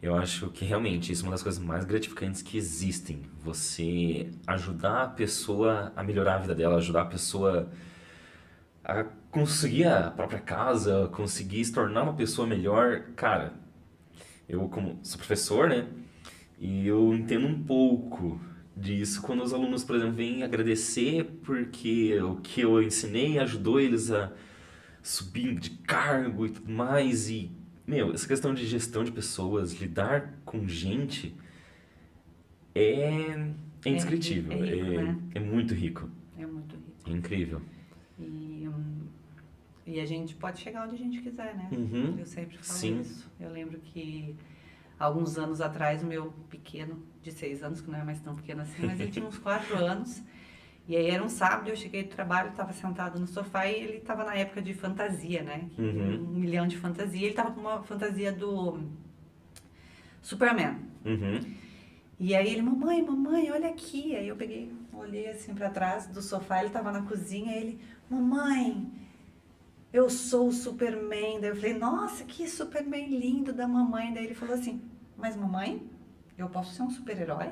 [0.00, 3.22] Eu acho que realmente isso é uma das coisas mais gratificantes que existem.
[3.42, 7.70] Você ajudar a pessoa a melhorar a vida dela, ajudar a pessoa
[8.82, 13.02] a conseguir a própria casa, conseguir se tornar uma pessoa melhor.
[13.14, 13.52] Cara,
[14.48, 15.86] eu como sou professor, né?
[16.60, 18.38] E eu entendo um pouco
[18.76, 24.10] disso quando os alunos, por exemplo, vêm agradecer porque o que eu ensinei ajudou eles
[24.10, 24.30] a
[25.02, 27.50] subir de cargo e tudo mais e
[27.86, 31.34] meu, essa questão de gestão de pessoas, lidar com gente
[32.72, 32.92] é,
[33.84, 35.18] é indescritível, é rico, é, né?
[35.34, 37.10] é muito rico, É muito rico.
[37.10, 37.60] é incrível.
[38.16, 38.68] E,
[39.86, 41.68] e a gente pode chegar onde a gente quiser, né?
[41.72, 42.16] Uhum.
[42.16, 43.00] Eu sempre falo Sim.
[43.00, 43.28] isso.
[43.40, 44.36] Eu lembro que
[45.00, 48.60] alguns anos atrás, o meu pequeno, de seis anos, que não é mais tão pequeno
[48.60, 50.22] assim, mas ele tinha uns quatro anos.
[50.86, 53.96] E aí era um sábado, eu cheguei do trabalho, estava sentado no sofá e ele
[53.98, 55.68] estava na época de fantasia, né?
[55.78, 56.30] Uhum.
[56.30, 57.20] Um milhão de fantasia.
[57.20, 58.80] Ele estava com uma fantasia do
[60.20, 60.76] Superman.
[61.04, 61.40] Uhum.
[62.18, 64.16] E aí ele, mamãe, mamãe, olha aqui.
[64.16, 67.78] Aí eu peguei, olhei assim pra trás do sofá, ele tava na cozinha, ele,
[68.10, 68.90] mamãe,
[69.92, 71.40] eu sou o Superman.
[71.40, 74.12] Daí eu falei, nossa, que Superman lindo da mamãe.
[74.12, 74.82] Daí ele falou assim,
[75.20, 75.88] mas mamãe,
[76.38, 77.50] eu posso ser um super-herói?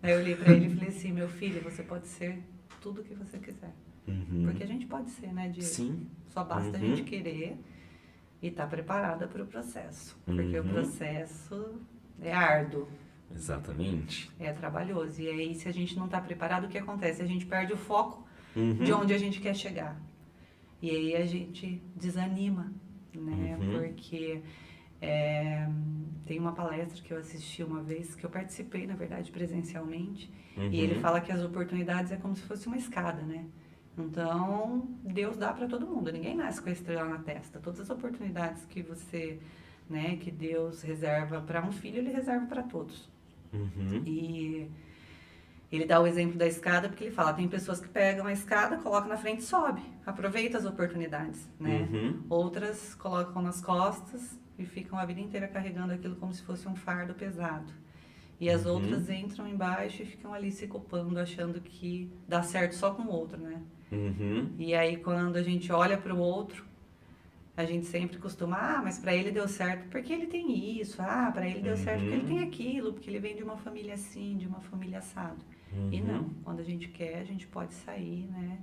[0.00, 2.42] Daí eu olhei pra ele e falei assim, meu filho, você pode ser
[2.80, 3.72] tudo o que você quiser.
[4.06, 4.44] Uhum.
[4.44, 5.62] Porque a gente pode ser, né, Diego?
[5.66, 6.06] Sim.
[6.28, 6.88] Só basta a Uhum.
[6.88, 7.58] gente querer
[8.42, 10.16] e estar preparada para o processo.
[10.26, 10.68] Porque o Uhum.
[10.68, 11.80] processo
[12.20, 12.86] é árduo.
[13.34, 14.30] Exatamente.
[14.38, 15.20] É trabalhoso.
[15.22, 17.22] E aí, se a gente não está preparado, o que acontece?
[17.22, 18.74] A gente perde o foco Uhum.
[18.74, 19.98] de onde a gente quer chegar.
[20.82, 22.70] E aí a gente desanima,
[23.14, 23.56] né?
[23.58, 23.72] Uhum.
[23.72, 24.42] Porque
[25.04, 25.68] é,
[26.24, 30.32] tem uma palestra que eu assisti uma vez, que eu participei, na verdade, presencialmente.
[30.56, 30.70] Uhum.
[30.70, 33.44] E ele fala que as oportunidades é como se fosse uma escada, né?
[33.96, 36.10] Então, Deus dá para todo mundo.
[36.10, 37.60] Ninguém nasce com a estrela na testa.
[37.60, 39.38] Todas as oportunidades que você,
[39.88, 43.08] né, que Deus reserva para um filho, ele reserva para todos.
[43.52, 44.02] Uhum.
[44.04, 44.68] E
[45.70, 48.78] ele dá o exemplo da escada porque ele fala, tem pessoas que pegam a escada,
[48.78, 49.82] colocam na frente e sobe.
[50.04, 51.88] Aproveita as oportunidades, né?
[51.92, 52.22] Uhum.
[52.28, 56.76] Outras colocam nas costas e ficam a vida inteira carregando aquilo como se fosse um
[56.76, 57.72] fardo pesado.
[58.40, 58.72] E as Uhum.
[58.74, 63.10] outras entram embaixo e ficam ali se culpando, achando que dá certo só com o
[63.10, 63.62] outro, né?
[63.92, 64.50] Uhum.
[64.58, 66.64] E aí quando a gente olha para o outro,
[67.56, 71.30] a gente sempre costuma, ah, mas para ele deu certo porque ele tem isso, ah,
[71.32, 72.28] para ele deu certo porque ele Uhum.
[72.28, 75.44] tem aquilo, porque ele vem de uma família assim, de uma família assado.
[75.92, 76.06] E Uhum.
[76.06, 78.58] não, quando a gente quer, a gente pode sair, né?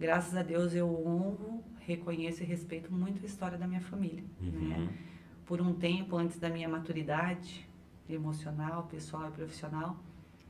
[0.00, 4.88] Graças a Deus eu honro, reconheço e respeito muito a história da minha família, né?
[5.46, 7.68] Por um tempo antes da minha maturidade
[8.08, 9.96] emocional, pessoal e profissional,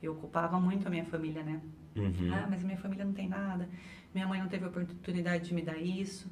[0.03, 1.61] eu ocupava muito a minha família, né?
[1.97, 2.33] Uhum.
[2.33, 3.69] Ah, mas minha família não tem nada,
[4.15, 6.31] minha mãe não teve oportunidade de me dar isso.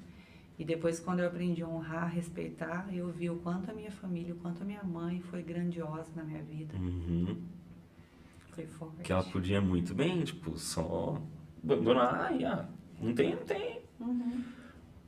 [0.59, 4.35] E depois, quando eu aprendi a honrar, respeitar, eu vi o quanto a minha família,
[4.35, 6.77] o quanto a minha mãe foi grandiosa na minha vida.
[6.77, 7.43] Uhum.
[8.51, 9.03] Foi forte.
[9.03, 11.19] Que ela podia muito bem, tipo, só
[11.65, 12.69] abandonar e ah,
[13.01, 13.81] não tem, não tem.
[13.99, 14.45] Uhum.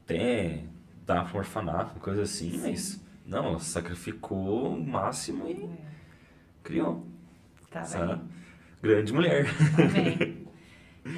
[0.04, 0.64] Até
[1.04, 2.70] dar pra orfanato, coisa assim, Sim.
[2.70, 5.68] mas não, ela sacrificou o máximo e
[6.62, 7.06] criou.
[7.70, 8.20] tava Essa
[8.82, 9.46] grande mulher.
[9.78, 10.42] Amém.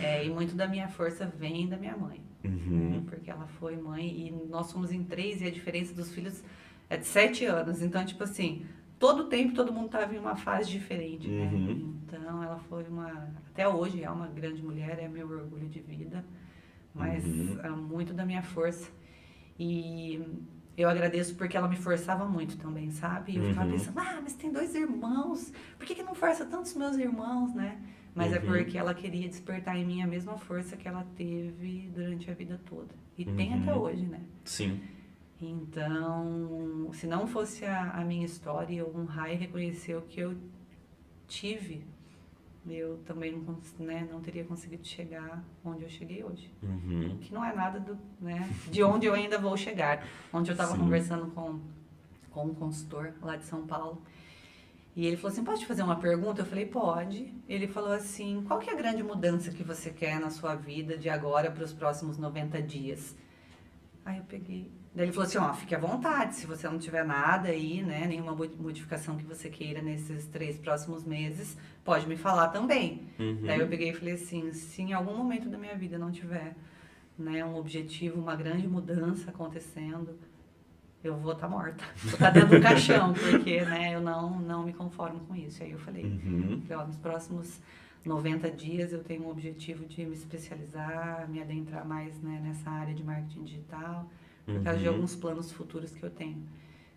[0.00, 2.18] É, e muito da minha força vem da minha mãe.
[2.42, 3.04] Uhum.
[3.06, 6.42] Porque ela foi mãe e nós somos em três e a diferença dos filhos
[6.88, 7.82] é de sete anos.
[7.82, 8.64] Então, tipo assim,
[8.98, 11.50] todo tempo todo mundo estava em uma fase diferente, né?
[11.52, 11.98] Uhum.
[12.02, 13.28] Então, ela foi uma.
[13.50, 16.24] Até hoje é uma grande mulher, é meu orgulho de vida,
[16.94, 17.58] mas Uhum.
[17.62, 18.90] é muito da minha força.
[19.58, 20.18] E
[20.76, 23.32] eu agradeço porque ela me forçava muito também, sabe?
[23.32, 23.72] E eu ficava Uhum.
[23.72, 27.54] pensando, ah, mas tem dois irmãos, por que, que não força tanto os meus irmãos,
[27.54, 27.80] né?
[28.14, 28.44] Mas é Uhum.
[28.46, 32.60] porque ela queria despertar em mim a mesma força que ela teve durante a vida
[32.64, 32.94] toda.
[33.18, 33.62] E tem Uhum.
[33.62, 34.20] até hoje, né?
[34.44, 34.80] Sim.
[35.40, 40.36] Então, se não fosse a, a minha história, eu honrar e reconhecer o que eu
[41.26, 41.84] tive,
[42.68, 46.50] eu também não, né, não teria conseguido chegar onde eu cheguei hoje.
[46.62, 47.18] Uhum.
[47.20, 50.06] Que não é nada do, né, de onde eu ainda vou chegar.
[50.32, 51.60] Ontem eu estava conversando com,
[52.30, 54.00] com um consultor lá de São Paulo.
[54.96, 56.42] E ele falou assim, posso te fazer uma pergunta?
[56.42, 57.32] Eu falei, pode.
[57.48, 60.96] Ele falou assim, qual que é a grande mudança que você quer na sua vida
[60.96, 63.16] de agora para os próximos 90 dias?
[64.04, 64.70] Aí eu peguei.
[64.94, 68.06] Daí ele falou assim, ó, fique à vontade, se você não tiver nada aí, né,
[68.06, 73.02] nenhuma mo- modificação que você queira nesses três próximos meses, pode me falar também.
[73.18, 73.40] Uhum.
[73.44, 76.54] Daí eu peguei e falei assim, se em algum momento da minha vida não tiver,
[77.18, 80.16] né, um objetivo, uma grande mudança acontecendo,
[81.02, 81.84] eu vou estar morta.
[82.02, 85.62] Vou estar dentro do caixão, porque, né, eu não, não me conformo com isso.
[85.62, 86.62] Aí eu falei, Uhum.
[86.70, 87.60] Ó, nos próximos
[88.04, 92.94] 90 dias eu tenho um objetivo de me especializar, me adentrar mais né, nessa área
[92.94, 94.08] de marketing digital,
[94.44, 94.94] por causa de Uhum.
[94.94, 96.42] alguns planos futuros que eu tenho.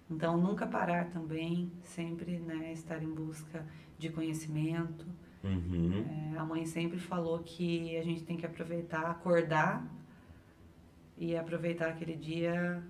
[0.09, 3.65] Então, nunca parar também, sempre né, estar em busca
[3.99, 5.05] de conhecimento.
[5.43, 6.05] Uhum.
[6.33, 9.85] É, a mãe sempre falou que a gente tem que aproveitar, acordar
[11.17, 12.81] e aproveitar aquele dia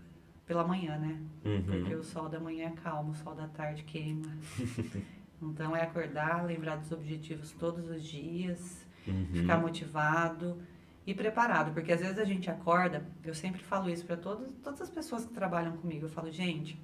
[0.46, 1.20] pela manhã, né?
[1.66, 2.00] Porque Uhum.
[2.00, 4.28] o sol da manhã é calmo, o sol da tarde queima.
[5.40, 9.28] Então é acordar, lembrar dos objetivos todos os dias, Uhum.
[9.34, 10.58] ficar motivado
[11.08, 14.82] e preparado, porque às vezes a gente acorda, eu sempre falo isso para todas, todas
[14.82, 16.78] as pessoas que trabalham comigo, eu falo, gente,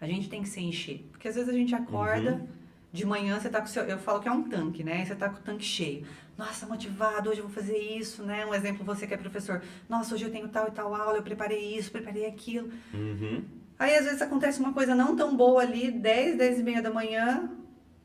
[0.00, 2.46] a gente tem que se encher, porque às vezes a gente acorda Uhum.
[2.92, 5.02] de manhã, você tá com o seu, eu falo que é um tanque, né?
[5.04, 6.06] Você tá com o tanque cheio.
[6.36, 8.44] Nossa, motivado, hoje eu vou fazer isso, né?
[8.44, 9.62] Um exemplo, você que é professor.
[9.88, 12.70] Nossa, hoje eu tenho tal e tal aula, eu preparei isso, preparei aquilo.
[12.92, 13.42] Uhum.
[13.78, 16.90] Aí às vezes acontece uma coisa não tão boa ali, 10, 10 e meia da
[16.90, 17.50] manhã,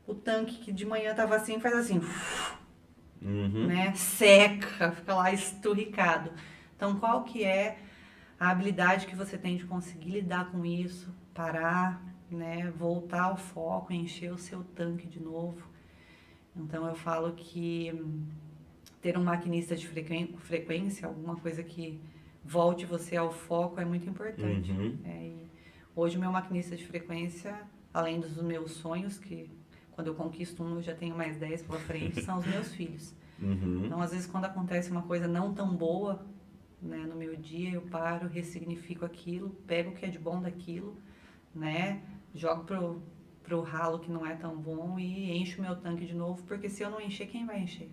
[0.06, 2.00] o tanque que de manhã tava assim, faz assim,
[3.24, 3.66] Uhum.
[3.66, 3.92] né?
[3.94, 6.30] Seca, fica lá esturricado.
[6.76, 7.78] Então qual que é
[8.38, 12.70] a habilidade que você tem de conseguir lidar com isso, parar, né?
[12.76, 15.70] Voltar ao foco, encher o seu tanque de novo.
[16.56, 17.92] Então eu falo que
[19.00, 22.00] ter um maquinista de frequência, alguma coisa que
[22.44, 24.70] volte você ao foco é muito importante.
[24.70, 24.98] Uhum.
[25.04, 25.46] É, e
[25.94, 27.60] hoje o meu maquinista de frequência,
[27.92, 29.50] além dos meus sonhos, que
[29.92, 33.14] quando eu conquisto um eu já tenho mais 10 pela frente, são os meus filhos.
[33.40, 33.84] Uhum.
[33.86, 36.24] Então, às vezes, quando acontece uma coisa não tão boa
[36.80, 40.96] né, no meu dia, eu paro, ressignifico aquilo, pego o que é de bom daquilo,
[41.54, 42.02] né?
[42.34, 43.02] Jogo pro,
[43.42, 46.68] pro ralo que não é tão bom e encho o meu tanque de novo, porque
[46.68, 47.90] se eu não encher, quem vai encher?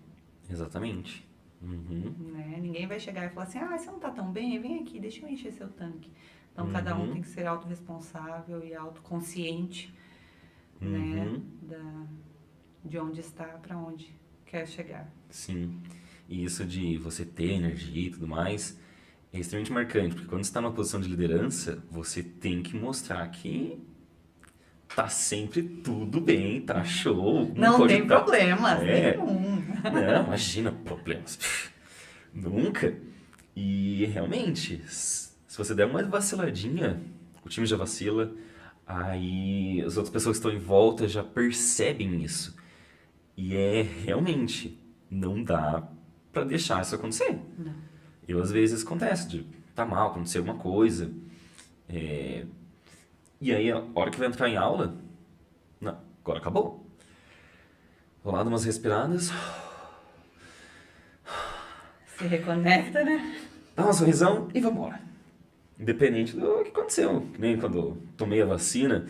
[0.48, 1.28] Exatamente.
[1.62, 2.14] Uhum.
[2.32, 2.58] né?
[2.60, 5.24] Ninguém vai chegar e falar assim, ah, você não tá tão bem, vem aqui, deixa
[5.24, 6.10] eu encher seu tanque.
[6.52, 7.12] Então, cada um Uhum.
[7.12, 9.92] tem que ser autorresponsável e autoconsciente,
[10.80, 10.88] Uhum.
[10.90, 11.40] né?
[11.62, 12.06] Da,
[12.84, 14.14] de onde está para onde
[14.46, 15.12] quer chegar.
[15.28, 15.80] Sim.
[16.28, 18.78] E isso de você ter energia e tudo mais
[19.32, 23.26] é extremamente marcante, porque quando você está numa posição de liderança, você tem que mostrar
[23.28, 23.78] que
[24.94, 27.52] tá sempre tudo bem, tá show.
[27.54, 29.16] Não, pode tem tá- problemas, É.
[29.16, 29.60] nenhum.
[29.84, 31.38] Não, imagina problemas.
[32.34, 32.96] Nunca.
[33.54, 37.00] E realmente, se você der uma vaciladinha,
[37.44, 38.34] o time já vacila,
[38.86, 42.56] aí as outras pessoas que estão em volta já percebem isso.
[43.36, 44.78] E é realmente,
[45.10, 45.88] não dá
[46.32, 47.38] pra deixar isso acontecer.
[47.58, 47.74] Não.
[48.28, 51.10] Eu às vezes acontece de tá mal, acontecer alguma coisa.
[51.88, 52.44] é,
[53.40, 54.96] E aí a hora que vai entrar em aula,
[55.80, 56.86] não, agora acabou.
[58.22, 59.30] Vou lá dar umas respiradas.
[62.18, 63.36] Se reconecta, né?
[63.74, 65.00] dá um sorrisão e vambora.
[65.80, 67.26] Independente do que aconteceu.
[67.32, 69.06] Que nem quando tomei a vacina.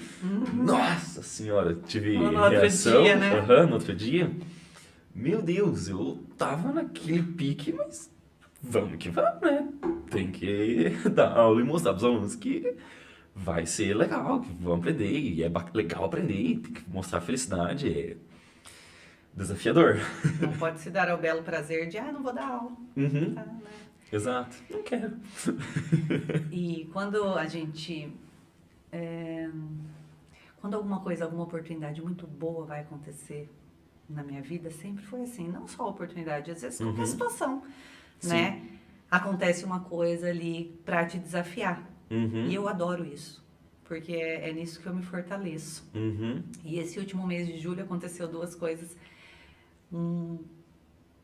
[0.54, 3.02] Nossa senhora, tive no outro reação.
[3.02, 3.38] dia, né?
[3.38, 4.30] Aham, no outro dia.
[5.12, 8.08] Meu Deus, eu tava naquele pique, mas
[8.62, 9.68] vamos que vamos, né?
[10.10, 12.76] tem que dar aula e mostrar para os alunos que
[13.34, 18.16] vai ser legal, que vão aprender, e é legal aprender, tem que mostrar felicidade, é
[19.34, 19.98] desafiador.
[20.40, 22.72] Não pode se dar ao belo prazer de, ah, não vou dar aula.
[22.96, 23.34] Uhum.
[23.34, 23.54] Tá, né?
[24.12, 25.16] Exato, não quero.
[26.50, 28.12] e quando a gente.
[28.92, 29.48] É,
[30.60, 33.48] quando alguma coisa, alguma oportunidade muito boa vai acontecer
[34.08, 35.48] na minha vida, sempre foi assim.
[35.48, 37.06] Não só oportunidade, às vezes qualquer uhum.
[37.06, 37.62] situação,
[38.18, 38.28] Sim.
[38.28, 38.62] né?
[39.10, 41.88] Acontece uma coisa ali para te desafiar.
[42.10, 42.46] Uhum.
[42.46, 43.40] E eu adoro isso.
[43.84, 45.88] Porque é, é, nisso que eu me fortaleço.
[45.94, 46.42] Uhum.
[46.64, 48.96] E esse último mês de julho aconteceu duas coisas
[49.92, 50.38] hum,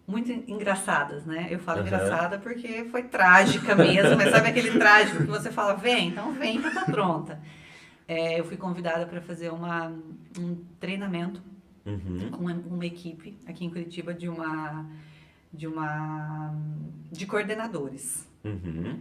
[0.06, 1.48] muito engraçadas, né?
[1.50, 1.86] Eu falo uhum.
[1.86, 6.60] engraçada porque foi trágica mesmo, mas sabe aquele trágico que você fala, vem, então vem
[6.60, 7.40] que eu tô pronta.
[8.06, 9.88] É, eu fui convidada para fazer uma,
[10.38, 11.42] um treinamento
[11.84, 12.30] uhum.
[12.30, 14.86] com uma, uma, equipe aqui em Curitiba de uma
[15.52, 16.54] de uma
[17.10, 18.28] de coordenadores.
[18.44, 19.00] Uhum.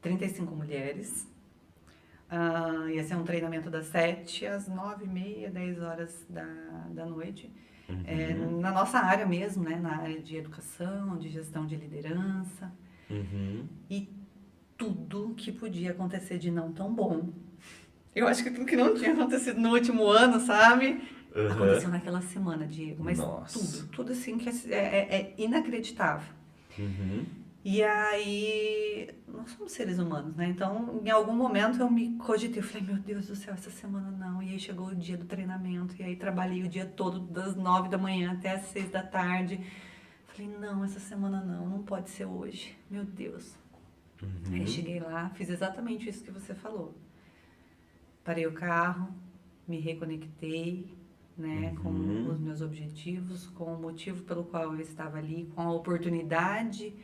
[0.00, 1.28] 35 mulheres.
[2.30, 6.44] Uh, ia ser um treinamento das 7 às 9 e meia, 10 horas da,
[6.90, 7.50] da noite.
[7.88, 8.02] Uhum.
[8.04, 9.76] É, na nossa área mesmo, né?
[9.76, 12.72] Na área de educação, de gestão de liderança.
[13.08, 13.64] Uhum.
[13.88, 14.08] E
[14.76, 17.30] tudo que podia acontecer de não tão bom.
[18.14, 21.02] Eu acho que tudo que não tinha acontecido no último ano, sabe?
[21.34, 21.52] Uhum.
[21.52, 23.04] Aconteceu naquela semana, Diego.
[23.04, 23.58] Mas Nossa.
[23.58, 26.34] tudo, tudo assim que é, é, é inacreditável.
[26.78, 27.24] Uhum.
[27.68, 30.46] E aí, nós somos seres humanos, né?
[30.50, 34.08] Então, em algum momento eu me cogitei, eu falei, meu Deus do céu, essa semana
[34.08, 34.40] não.
[34.40, 37.88] E aí chegou o dia do treinamento, e aí trabalhei o dia todo, das nove
[37.88, 39.58] da manhã até as seis da tarde.
[40.28, 42.78] Falei, não, essa semana não, não pode ser hoje.
[42.88, 43.56] Meu Deus.
[44.22, 44.54] Uhum.
[44.54, 46.94] Aí cheguei lá, fiz exatamente isso que você falou.
[48.22, 49.12] Parei o carro,
[49.66, 50.96] me reconectei,
[51.36, 51.82] né, uhum.
[51.82, 56.94] com os meus objetivos, com o motivo pelo qual eu estava ali, com a oportunidade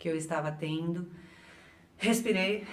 [0.00, 1.06] que eu estava tendo.
[1.98, 2.66] Respirei,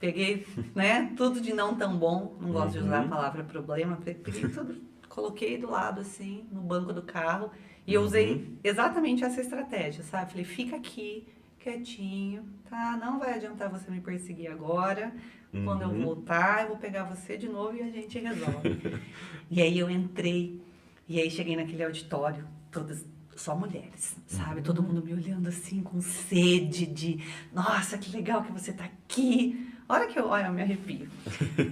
[0.00, 2.80] peguei, né, tudo de não tão bom, não gosto uhum.
[2.80, 3.08] de usar a uhum.
[3.10, 7.50] palavra problema, peguei tudo, coloquei do lado assim, no banco do carro,
[7.86, 8.56] e eu usei uhum.
[8.64, 10.30] exatamente essa estratégia, sabe?
[10.30, 12.96] Falei, fica aqui, quietinho, tá?
[12.96, 15.14] Não vai adiantar você me perseguir agora.
[15.52, 15.66] Uhum.
[15.66, 16.02] Quando eu uhum.
[16.02, 19.00] voltar, eu vou pegar você de novo e a gente resolve.
[19.50, 20.62] e aí eu entrei,
[21.06, 23.04] e aí cheguei naquele auditório, todas
[23.36, 24.62] só mulheres, sabe?
[24.62, 27.20] Todo mundo me olhando assim com sede de,
[27.52, 29.70] nossa, que legal que você tá aqui.
[29.88, 31.08] A hora que eu, olha, eu me arrepio.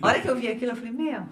[0.01, 1.27] A hora que eu vi aquilo, eu falei, meu,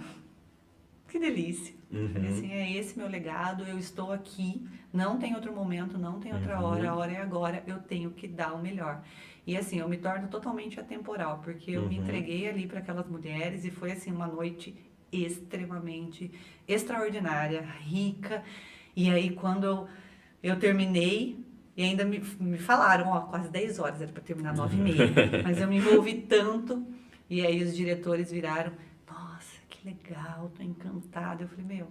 [1.09, 1.75] que delícia.
[1.90, 2.09] Uhum.
[2.12, 6.33] Falei assim, é esse meu legado, eu estou aqui, não tem outro momento, não tem
[6.33, 6.64] outra uhum.
[6.64, 9.03] hora, a hora é agora, eu tenho que dar o melhor.
[9.47, 11.88] E assim, eu me torno totalmente atemporal, porque eu uhum.
[11.88, 14.75] me entreguei ali para aquelas mulheres e foi assim uma noite
[15.12, 16.31] extremamente
[16.69, 18.45] extraordinária, rica.
[18.95, 19.88] E aí quando eu
[20.42, 21.44] eu terminei
[21.76, 25.12] e ainda me, me falaram, ó, quase 10 horas, era para terminar 9 e meia.
[25.44, 26.87] Mas eu me envolvi tanto.
[27.29, 28.72] E aí os diretores viraram,
[29.09, 31.44] nossa, que legal, tô encantada.
[31.44, 31.88] Eu falei, meu,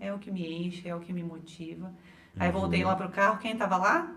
[0.00, 1.92] é, é o que me enche, é o que me motiva.
[2.38, 4.16] Aí voltei lá pro carro, quem tava lá?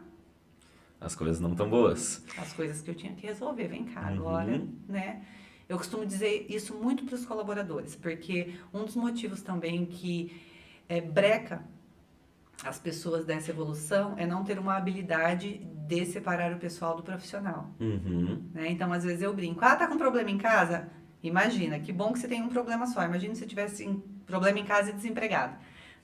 [0.99, 2.23] As coisas não tão boas.
[2.37, 4.07] As coisas que eu tinha que resolver, vem cá uhum.
[4.07, 5.23] agora, né?
[5.67, 10.41] Eu costumo dizer isso muito para os colaboradores, porque um dos motivos também que
[10.89, 11.63] é, breca
[12.63, 17.69] as pessoas dessa evolução é não ter uma habilidade de separar o pessoal do profissional.
[17.79, 18.49] Uhum.
[18.53, 18.69] Né?
[18.69, 20.89] Então, às vezes eu brinco, ah, tá com problema em casa?
[21.23, 23.03] Imagina, que bom que você tem um problema só.
[23.03, 23.85] Imagina se tivesse
[24.25, 25.55] problema em casa e desempregado.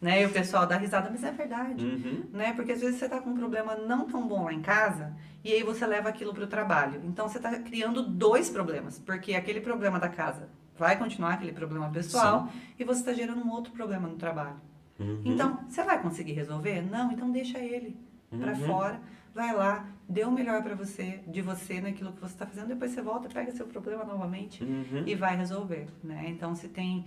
[0.02, 0.22] Né?
[0.22, 1.84] E o pessoal dá risada, mas é verdade.
[1.84, 2.26] Uhum.
[2.32, 2.54] Né?
[2.54, 5.52] Porque às vezes você tá com um problema não tão bom lá em casa e
[5.52, 7.02] aí você leva aquilo para o trabalho.
[7.04, 9.00] Então, você está criando dois problemas.
[9.00, 12.60] Porque aquele problema da casa vai continuar aquele problema pessoal Sim.
[12.80, 14.60] e você está gerando um outro problema no trabalho.
[15.00, 15.22] Uhum.
[15.26, 16.82] Então, você vai conseguir resolver?
[16.82, 17.98] Não, então deixa ele
[18.32, 18.40] uhum.
[18.40, 19.02] para fora,
[19.34, 22.92] vai lá, dê o melhor para você, de você naquilo que você está fazendo, depois
[22.92, 25.04] você volta, pega seu problema novamente uhum.
[25.06, 26.26] e vai resolver, né?
[26.30, 27.06] Então, se tem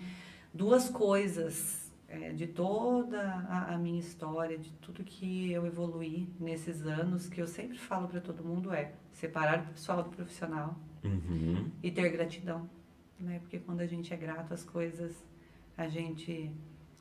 [0.53, 6.83] duas coisas é, de toda a, a, minha história, de tudo que eu evoluí nesses
[6.87, 11.70] anos, que eu sempre falo para todo mundo é separar o pessoal do profissional uhum.
[11.83, 12.68] e ter gratidão,
[13.18, 13.38] né?
[13.40, 15.24] Porque quando a gente é grato às coisas,
[15.76, 16.53] a gente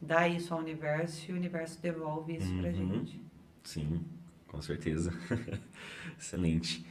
[0.01, 2.61] dá isso ao universo e o universo devolve isso uhum.
[2.61, 3.21] pra gente.
[3.63, 4.01] Sim,
[4.47, 5.13] com certeza.
[6.17, 6.85] Excelente.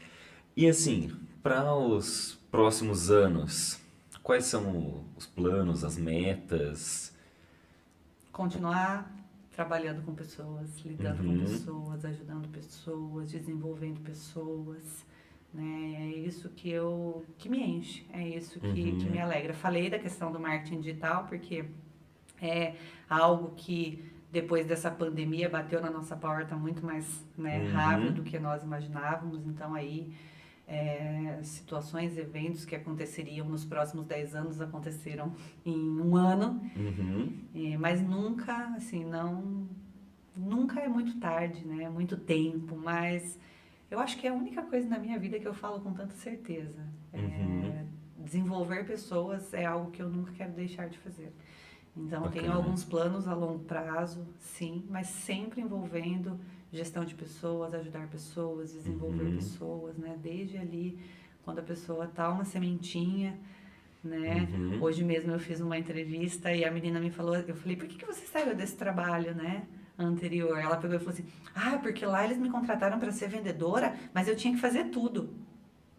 [0.57, 3.81] E assim, para os próximos anos,
[4.23, 7.15] quais são os planos, as metas?
[8.33, 9.11] Continuar
[9.53, 11.39] trabalhando com pessoas, lidando uhum.
[11.39, 15.05] com pessoas, ajudando pessoas, desenvolvendo pessoas.
[15.53, 15.95] Né?
[15.97, 18.99] É isso que eu que me enche, é isso que, uhum.
[18.99, 19.55] que me alegra.
[19.55, 21.65] Falei da questão do marketing digital porque
[22.41, 22.75] é
[23.09, 27.73] algo que depois dessa pandemia bateu na nossa porta muito mais né, uhum.
[27.73, 29.47] rápido do que nós imaginávamos.
[29.47, 30.13] Então aí
[30.67, 35.33] é, situações, eventos que aconteceriam nos próximos 10 anos aconteceram
[35.65, 37.33] em um ano, Uhum.
[37.55, 39.67] e- mas nunca, assim, não.
[40.37, 41.85] Nunca é muito tarde, né?
[41.85, 43.39] É muito tempo, mas
[43.91, 46.15] eu acho que é a única coisa na minha vida que eu falo com tanta
[46.15, 46.85] certeza.
[47.15, 47.87] É, Uhum.
[48.19, 51.33] desenvolver pessoas é algo que eu nunca quero deixar de fazer.
[51.99, 52.65] Então, eu tenho Bacana.
[52.65, 56.39] alguns planos a longo prazo, sim, mas sempre envolvendo
[56.73, 59.35] gestão de pessoas, ajudar pessoas, desenvolver Uhum.
[59.35, 60.17] pessoas, né?
[60.23, 60.99] Desde ali,
[61.45, 63.39] quando a pessoa tá uma sementinha,
[64.05, 64.47] né?
[64.53, 64.83] Uhum.
[64.83, 67.97] Hoje mesmo eu fiz uma entrevista e a menina me falou, eu falei, por que,
[67.97, 69.67] que você saiu desse trabalho, né?
[69.99, 70.57] Anterior.
[70.57, 71.25] Ela pegou e falou assim,
[71.55, 75.31] ah, porque lá eles me contrataram para ser vendedora, mas eu tinha que fazer tudo.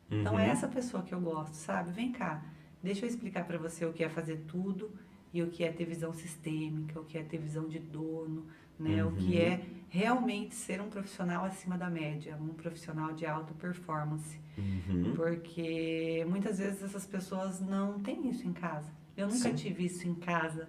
[0.10, 0.40] Então Uhum.
[0.40, 1.92] é essa pessoa que eu gosto, sabe?
[1.92, 2.42] Vem cá,
[2.82, 4.90] deixa eu explicar para você o que é fazer tudo
[5.34, 8.46] e o que é ter visão sistêmica, o que é ter visão de dono,
[8.80, 9.04] né?
[9.04, 9.42] O que Uhum.
[9.42, 14.40] é realmente ser um profissional acima da média, um profissional de alta performance.
[14.58, 15.14] Uhum.
[15.16, 18.90] Porque muitas vezes essas pessoas não têm isso em casa.
[19.16, 19.54] Eu nunca Sim.
[19.56, 20.68] tive isso em casa,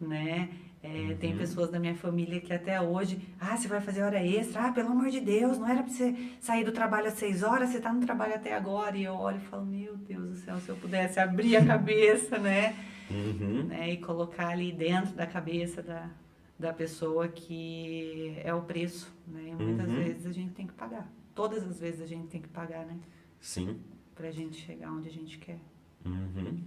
[0.00, 0.48] né?
[0.82, 1.38] É, Tem Uhum.
[1.38, 4.90] pessoas da minha família que até hoje, ah, você vai fazer hora extra, ah, pelo
[4.90, 7.92] amor de Deus, não era pra você sair do trabalho às seis horas, você tá
[7.92, 8.96] no trabalho até agora.
[8.96, 12.38] E eu olho e falo, meu Deus do céu, se eu pudesse abrir a cabeça,
[12.38, 12.76] né?
[13.10, 13.64] Uhum.
[13.64, 13.92] né?
[13.92, 16.10] E colocar ali dentro da cabeça da,
[16.58, 19.48] da pessoa que é o preço, né?
[19.48, 19.96] E muitas Uhum.
[19.96, 21.10] vezes a gente tem que pagar.
[21.34, 22.98] Todas as vezes a gente tem que pagar, né?
[23.40, 23.80] Sim.
[24.14, 25.58] Pra gente chegar onde a gente quer.
[26.04, 26.60] Uhum.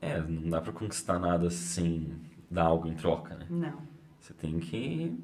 [0.00, 2.12] É, não dá pra conquistar nada sem
[2.50, 3.46] dar algo em troca, né?
[3.50, 3.82] Não.
[4.18, 5.18] Você tem que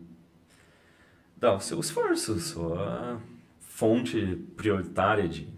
[1.36, 3.20] dar o seu esforço, sua
[3.58, 5.48] fonte prioritária de.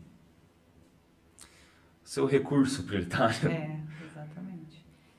[2.05, 3.49] seu recurso prioritário.
[3.51, 3.81] É.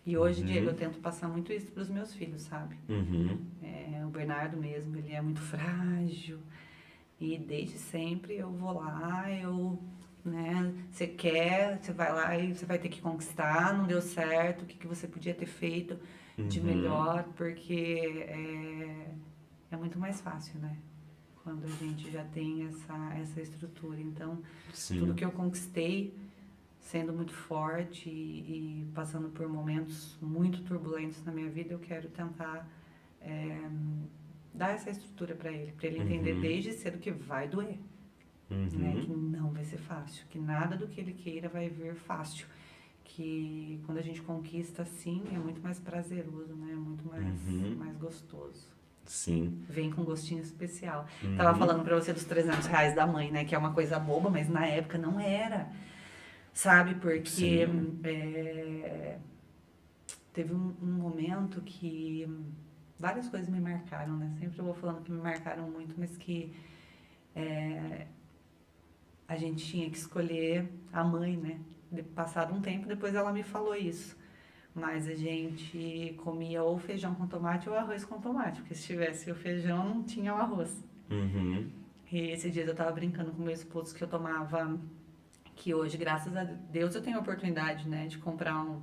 [0.06, 0.48] E hoje, Uhum.
[0.48, 2.76] Diego, eu tento passar muito isso pros meus filhos, sabe?
[2.90, 3.38] Uhum.
[3.62, 6.40] É, o Bernardo mesmo, ele é muito frágil.
[7.20, 9.80] E desde sempre eu vou lá, eu,
[10.26, 14.64] né, você quer, você vai lá e você vai ter que conquistar, não deu certo,
[14.64, 15.98] o que, que você podia ter feito
[16.38, 16.66] de Uhum.
[16.66, 19.08] melhor, porque é,
[19.72, 20.76] é muito mais fácil, né?
[21.44, 24.00] Quando a gente já tem essa, essa estrutura.
[24.02, 24.42] Então,
[24.74, 25.00] Sim.
[25.00, 26.14] tudo que eu conquistei
[26.84, 32.10] sendo muito forte e, e passando por momentos muito turbulentos na minha vida, eu quero
[32.10, 32.68] tentar
[33.22, 33.58] é,
[34.54, 36.42] dar essa estrutura para ele, para ele entender Uhum.
[36.42, 37.80] desde cedo que vai doer,
[38.50, 38.68] né?
[39.02, 39.18] Que Uhum.
[39.32, 42.46] não vai ser fácil, que nada do que ele queira vai vir fácil.
[43.06, 46.74] Que quando a gente conquista assim é muito mais prazeroso, né?
[46.74, 47.76] É muito mais, Uhum.
[47.78, 48.68] mais gostoso.
[49.06, 49.62] Sim.
[49.70, 51.06] Vem com gostinho especial.
[51.24, 51.36] Uhum.
[51.38, 53.46] Tava falando pra você dos 300 reais da mãe, né?
[53.46, 55.70] Que é uma coisa boba, mas na época não era.
[56.54, 56.96] Sabe?
[56.96, 57.68] Porque
[58.04, 59.18] é,
[60.32, 62.28] teve um, um momento que
[63.00, 64.34] várias coisas me marcaram, né?
[64.40, 66.54] Sempre eu vou falando que me marcaram muito, mas que
[67.36, 68.08] é,
[69.28, 71.60] a gente tinha que escolher a mãe, né?
[71.92, 74.16] De, passado um tempo, depois ela me falou isso.
[74.76, 79.30] Mas a gente comia ou feijão com tomate ou arroz com tomate, porque se tivesse
[79.30, 80.84] o feijão, não tinha o arroz.
[81.10, 81.70] Uhum.
[82.12, 84.80] E esses dias eu tava brincando com meu esposo que eu tomava,
[85.56, 88.82] que hoje, graças a Deus, eu tenho a oportunidade, né, de comprar um,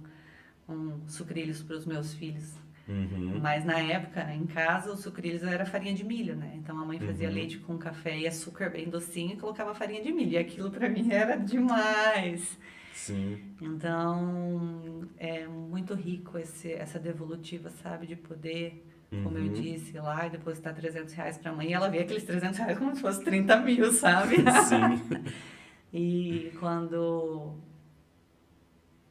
[0.69, 2.55] um sucrilhos para os meus filhos.
[2.89, 3.39] Uhum.
[3.41, 6.53] Mas na época, em casa, o sucrilhos era farinha de milho, né?
[6.57, 7.35] Então a mãe fazia Uhum.
[7.35, 10.33] leite com café e açúcar bem docinho e colocava farinha de milho.
[10.33, 12.59] E aquilo para mim era demais.
[12.93, 13.39] Sim.
[13.63, 18.07] Então, é muito rico esse, essa devolutiva, sabe?
[18.09, 18.85] De poder,
[19.23, 19.53] como eu Uhum.
[19.53, 21.69] disse, ir lá e depositar 300 reais pra mãe.
[21.71, 24.37] E ela vê aqueles 300 reais como se fosse 30 mil, sabe?
[24.37, 25.21] Sim.
[25.93, 27.55] E quando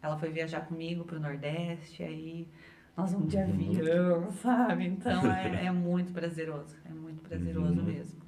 [0.02, 2.48] ela foi viajar comigo pro Nordeste, aí
[2.96, 3.70] nós vamos de Uhum.
[3.78, 4.86] avião, sabe?
[4.86, 7.86] Então é, é muito prazeroso, é muito prazeroso Uhum.
[7.86, 8.20] mesmo.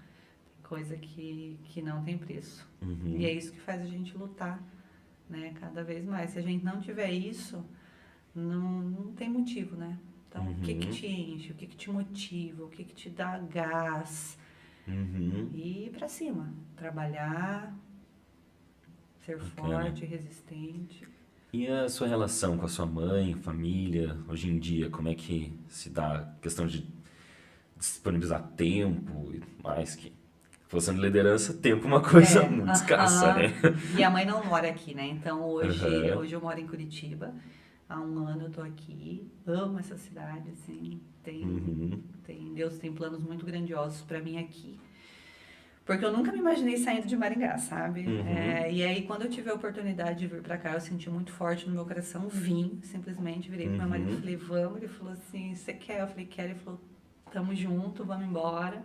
[0.63, 2.67] Coisa que, que não tem preço.
[2.81, 3.17] Uhum.
[3.17, 4.61] E é isso que faz a gente lutar,
[5.29, 5.53] né?
[5.59, 6.31] Cada vez mais.
[6.31, 7.63] Se a gente não tiver isso,
[8.35, 9.97] não, não tem motivo, né?
[10.29, 10.91] Então, o que que Uhum.
[10.91, 11.51] te enche?
[11.51, 12.63] O que que te motiva?
[12.65, 14.37] O que que te dá gás?
[14.87, 15.49] Uhum.
[15.53, 16.53] E ir pra cima.
[16.77, 17.73] Trabalhar,
[19.25, 19.53] ser Bacana.
[19.55, 21.07] forte, resistente.
[21.53, 25.53] E a sua relação com a sua mãe, família, hoje em dia, como é que
[25.67, 26.87] se dá a questão de
[27.77, 30.13] disponibilizar tempo e mais que
[30.67, 33.33] função de liderança, tempo é uma coisa É, muito escassa, aham.
[33.33, 33.49] né?
[33.93, 35.07] E a mãe não mora aqui, né?
[35.07, 36.13] Então hoje, Aham.
[36.13, 37.33] hoje eu moro em Curitiba.
[37.89, 39.27] Há um ano eu tô aqui.
[39.45, 41.01] Amo essa cidade, assim.
[41.23, 42.01] Tem, Uhum.
[42.23, 44.79] tem Deus tem planos muito grandiosos para mim aqui.
[45.85, 48.05] Porque eu nunca me imaginei saindo de Maringá, sabe?
[48.07, 48.27] Uhum.
[48.27, 51.31] É, e aí, quando eu tive a oportunidade de vir para cá, eu senti muito
[51.31, 52.27] forte no meu coração.
[52.29, 54.19] Vim, simplesmente, virei pro meu marido e Uhum.
[54.19, 54.77] falei, vamos.
[54.77, 56.01] Ele falou assim, você quer?
[56.01, 56.49] Eu falei, quero.
[56.51, 56.79] Ele falou,
[57.31, 58.83] tamo junto, vamos embora.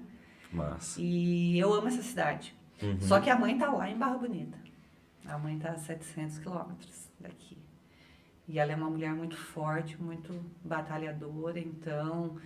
[0.51, 1.01] Massa.
[1.01, 2.55] E eu amo essa cidade.
[2.83, 3.01] Uhum.
[3.01, 4.57] Só que a mãe tá lá em Barra Bonita.
[5.27, 7.59] A mãe está a 700 quilômetros daqui.
[8.49, 10.33] E ela é uma mulher muito forte, muito
[10.65, 12.37] batalhadora, então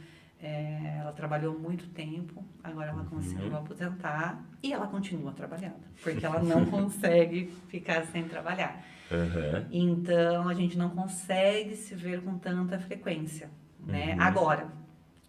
[0.42, 3.56] é, ela trabalhou muito tempo, agora ela conseguiu Uhum.
[3.58, 8.82] aposentar e ela continua trabalhando, porque ela não consegue ficar sem trabalhar.
[9.12, 9.66] Aham.
[9.70, 13.50] Então a gente não consegue se ver com tanta frequência,
[13.86, 14.14] né?
[14.14, 14.22] Uhum.
[14.22, 14.68] Agora,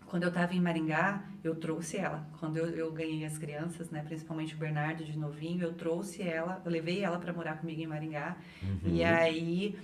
[0.06, 2.28] quando eu estava em Maringá, eu trouxe ela.
[2.40, 6.62] Quando eu, eu ganhei as crianças, né, principalmente o Bernardo de novinho, eu trouxe ela,
[6.66, 8.36] eu levei ela para morar comigo em Maringá.
[8.62, 8.80] Uhum.
[8.86, 9.80] E aí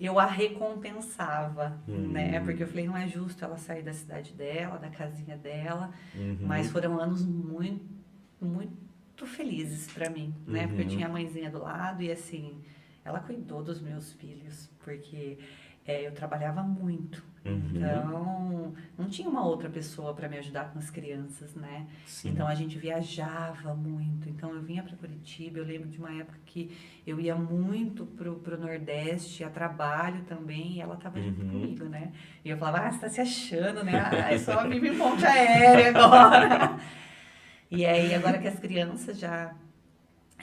[0.00, 2.08] eu a recompensava, Uhum.
[2.08, 2.40] né?
[2.40, 6.38] Porque eu falei, não é justo ela sair da cidade dela, da casinha dela, Uhum.
[6.42, 7.84] mas foram anos muito,
[8.40, 10.66] muito felizes para mim, né?
[10.66, 10.90] Porque eu Uhum.
[10.90, 12.58] tinha a mãezinha do lado e assim,
[13.04, 15.38] ela cuidou dos meus filhos, porque
[15.86, 17.22] é, eu trabalhava muito.
[17.44, 17.70] Uhum.
[17.74, 21.86] Então, não tinha uma outra pessoa para me ajudar com as crianças, né?
[22.04, 22.30] Sim.
[22.30, 24.28] Então a gente viajava muito.
[24.28, 25.58] Então eu vinha para Curitiba.
[25.58, 26.70] Eu lembro de uma época que
[27.06, 30.72] eu ia muito pro, pro Nordeste a trabalho também.
[30.74, 31.48] E ela estava junto Uhum.
[31.50, 32.12] comigo, né?
[32.44, 33.92] E eu falava, ah, você tá se achando, né?
[34.12, 36.76] Ah, é só vive em ponte aérea agora.
[37.70, 39.54] e aí, agora que as crianças já,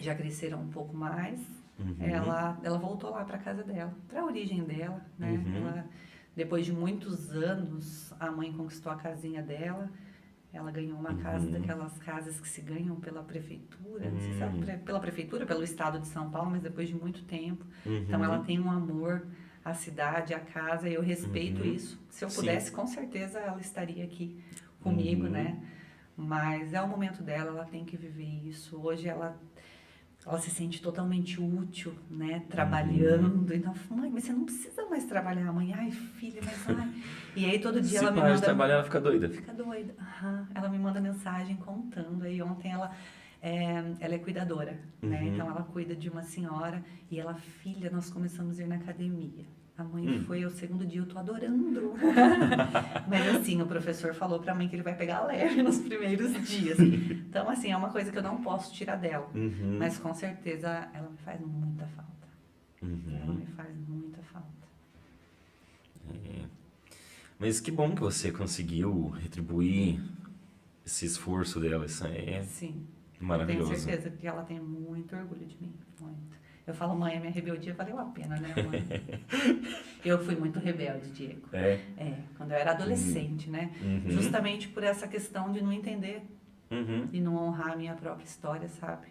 [0.02, 1.40] já cresceram um pouco mais,
[1.80, 1.96] Uhum.
[2.00, 5.34] ela, ela voltou lá para casa dela, para a origem dela, né?
[5.46, 5.58] Uhum.
[5.58, 5.86] Ela,
[6.38, 9.90] depois de muitos anos, a mãe conquistou a casinha dela.
[10.54, 11.52] Ela ganhou uma casa Uhum.
[11.52, 14.80] daquelas casas que se ganham pela prefeitura, não sei se é Uhum.
[14.86, 17.66] pela prefeitura, pelo estado de São Paulo, mas depois de muito tempo.
[17.86, 17.98] Uhum.
[18.04, 19.26] Então ela tem um amor
[19.66, 21.74] à cidade, à casa, e eu respeito Uhum.
[21.74, 22.00] isso.
[22.10, 22.36] Se eu Sim.
[22.42, 24.40] pudesse, com certeza ela estaria aqui
[24.82, 25.32] comigo, Uhum.
[25.32, 25.60] né?
[26.16, 28.80] Mas é o momento dela, ela tem que viver isso.
[28.80, 29.38] Hoje ela
[30.28, 32.44] ela se sente totalmente útil, né?
[32.50, 33.54] Trabalhando.
[33.54, 35.54] Então, mãe, mas você não precisa mais trabalhar.
[35.54, 36.94] Mãe, ai, filha, mas ai.
[37.36, 38.42] E aí todo dia Se ela me manda.
[38.42, 39.30] trabalhar, ela fica doida.
[39.30, 39.96] Fica doida.
[40.00, 40.48] Aham.
[40.54, 42.24] Ela me manda mensagem contando.
[42.24, 42.92] Aí ontem ela
[43.42, 45.22] é, ela é cuidadora, né?
[45.22, 45.28] Uhum.
[45.28, 49.46] Então ela cuida de uma senhora e ela, filha, nós começamos a ir na academia.
[49.78, 50.24] A mãe Hum.
[50.26, 51.94] foi, o segundo dia eu tô adorando.
[53.08, 56.80] Mas assim, o professor falou pra mim que ele vai pegar leve nos primeiros dias.
[56.80, 59.30] Então, assim, é uma coisa que eu não posso tirar dela.
[59.36, 59.78] Uhum.
[59.78, 62.08] Mas com certeza ela me faz muita falta.
[62.82, 63.34] Ela Uhum.
[63.36, 64.48] me faz muita falta.
[66.26, 66.46] É.
[67.40, 70.02] Mas que bom que você conseguiu retribuir
[70.86, 71.86] esse esforço dela.
[71.86, 72.84] Isso é Sim.
[73.20, 73.70] maravilhoso.
[73.70, 76.37] Tenho certeza que ela tem muito orgulho de mim, muito.
[76.68, 78.86] Eu falo, mãe, a minha rebeldia valeu a pena, né, mãe?
[80.04, 81.48] eu fui muito rebelde, Diego.
[81.54, 81.80] É.
[81.98, 83.72] É, quando eu era adolescente, né?
[83.82, 84.04] Uhum.
[84.10, 86.22] Justamente por essa questão de não entender
[86.70, 87.08] Uhum.
[87.14, 89.08] e não honrar a minha própria história, sabe?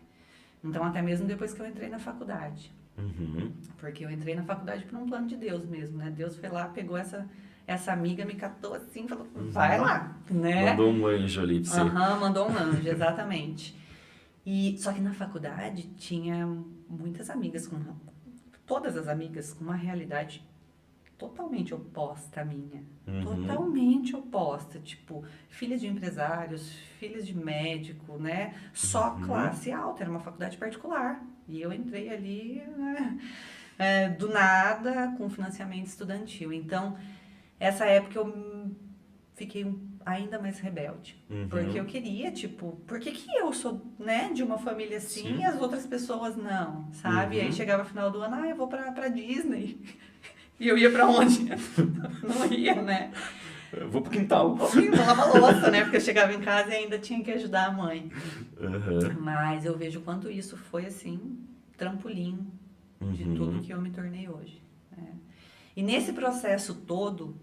[0.62, 2.70] Então, até mesmo depois que eu entrei na faculdade.
[2.98, 3.52] Uhum.
[3.78, 6.12] Porque eu entrei na faculdade por um plano de Deus mesmo, né?
[6.14, 7.26] Deus foi lá, pegou essa,
[7.66, 10.70] essa amiga, me catou assim, falou, vai lá, né?
[10.70, 11.80] Mandou um anjo ali pra você.
[11.80, 13.74] Aham, mandou um anjo, exatamente.
[14.44, 16.46] E, só que na faculdade tinha
[16.88, 17.76] muitas amigas com
[18.66, 20.44] todas as amigas com uma realidade
[21.16, 22.84] totalmente oposta à minha.
[23.06, 23.22] Uhum.
[23.22, 28.54] Totalmente oposta, tipo, filhas de empresários, filhas de médico, né?
[28.74, 29.22] Só Uhum.
[29.22, 31.24] classe alta, era uma faculdade particular.
[31.48, 33.18] E eu entrei ali né,
[33.78, 36.52] é, do nada com financiamento estudantil.
[36.52, 36.98] Então,
[37.58, 38.74] essa época eu
[39.34, 41.16] fiquei um- ainda mais rebelde.
[41.28, 41.48] Uhum.
[41.48, 45.38] Porque eu queria, tipo, por que, que eu sou, né, de uma família assim Sim.
[45.40, 47.36] e as outras pessoas não, sabe?
[47.36, 47.52] E aí Uhum.
[47.52, 49.78] chegava o final do ano, ah, eu vou pra, pra Disney.
[50.58, 51.44] E eu ia pra onde?
[52.26, 53.10] não ia, né?
[53.70, 54.56] Eu vou pro quintal.
[54.56, 55.82] Pouquinho, vou lavar louça, né?
[55.82, 58.10] Porque eu chegava em casa e ainda tinha que ajudar a mãe.
[58.58, 59.20] Uhum.
[59.20, 61.38] Mas eu vejo quanto isso foi, assim,
[61.76, 62.46] trampolim
[63.02, 63.34] de Uhum.
[63.34, 64.62] tudo que eu me tornei hoje.
[64.96, 65.08] né?
[65.76, 67.36] E nesse processo todo,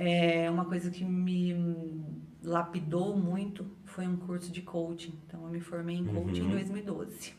[0.00, 2.04] é, uma coisa que me
[2.40, 5.18] lapidou muito foi um curso de coaching.
[5.26, 6.48] Então, eu me formei em coaching Uhum.
[6.50, 7.34] em 2012.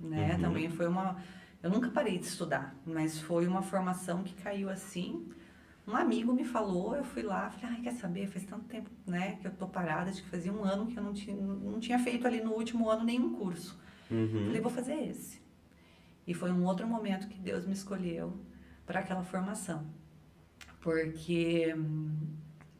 [0.00, 0.34] Né?
[0.34, 0.40] Uhum.
[0.40, 1.16] Também foi uma...
[1.62, 5.28] Eu nunca parei de estudar, mas foi uma formação que caiu assim.
[5.86, 9.36] Um amigo me falou, eu fui lá, falei, ai, quer saber, faz tanto tempo, né,
[9.40, 11.98] que eu tô parada, acho que fazia um ano que eu não tinha, não tinha
[11.98, 13.78] feito ali no último ano nenhum curso.
[14.10, 14.46] Uhum.
[14.46, 15.40] Falei, vou fazer esse.
[16.26, 18.36] E foi um outro momento que Deus me escolheu
[18.84, 19.86] para aquela formação.
[20.84, 21.74] Porque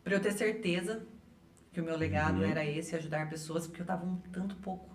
[0.05, 1.02] para eu ter certeza
[1.72, 2.50] que o meu legado Uhum.
[2.50, 4.94] era esse, ajudar pessoas, porque eu estava um tanto pouco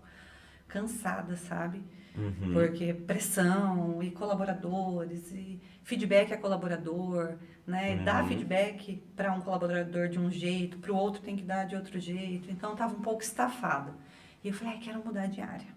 [0.67, 1.83] cansada, sabe?
[2.15, 2.53] Uhum.
[2.53, 7.35] Porque pressão e colaboradores e feedback a colaborador,
[7.65, 7.95] né?
[7.95, 8.29] E Dar Uhum.
[8.29, 11.99] feedback para um colaborador de um jeito, para o outro tem que dar de outro
[11.99, 12.51] jeito.
[12.51, 13.91] Então estava um pouco estafada.
[14.43, 15.67] E eu falei, ai, quero mudar de área.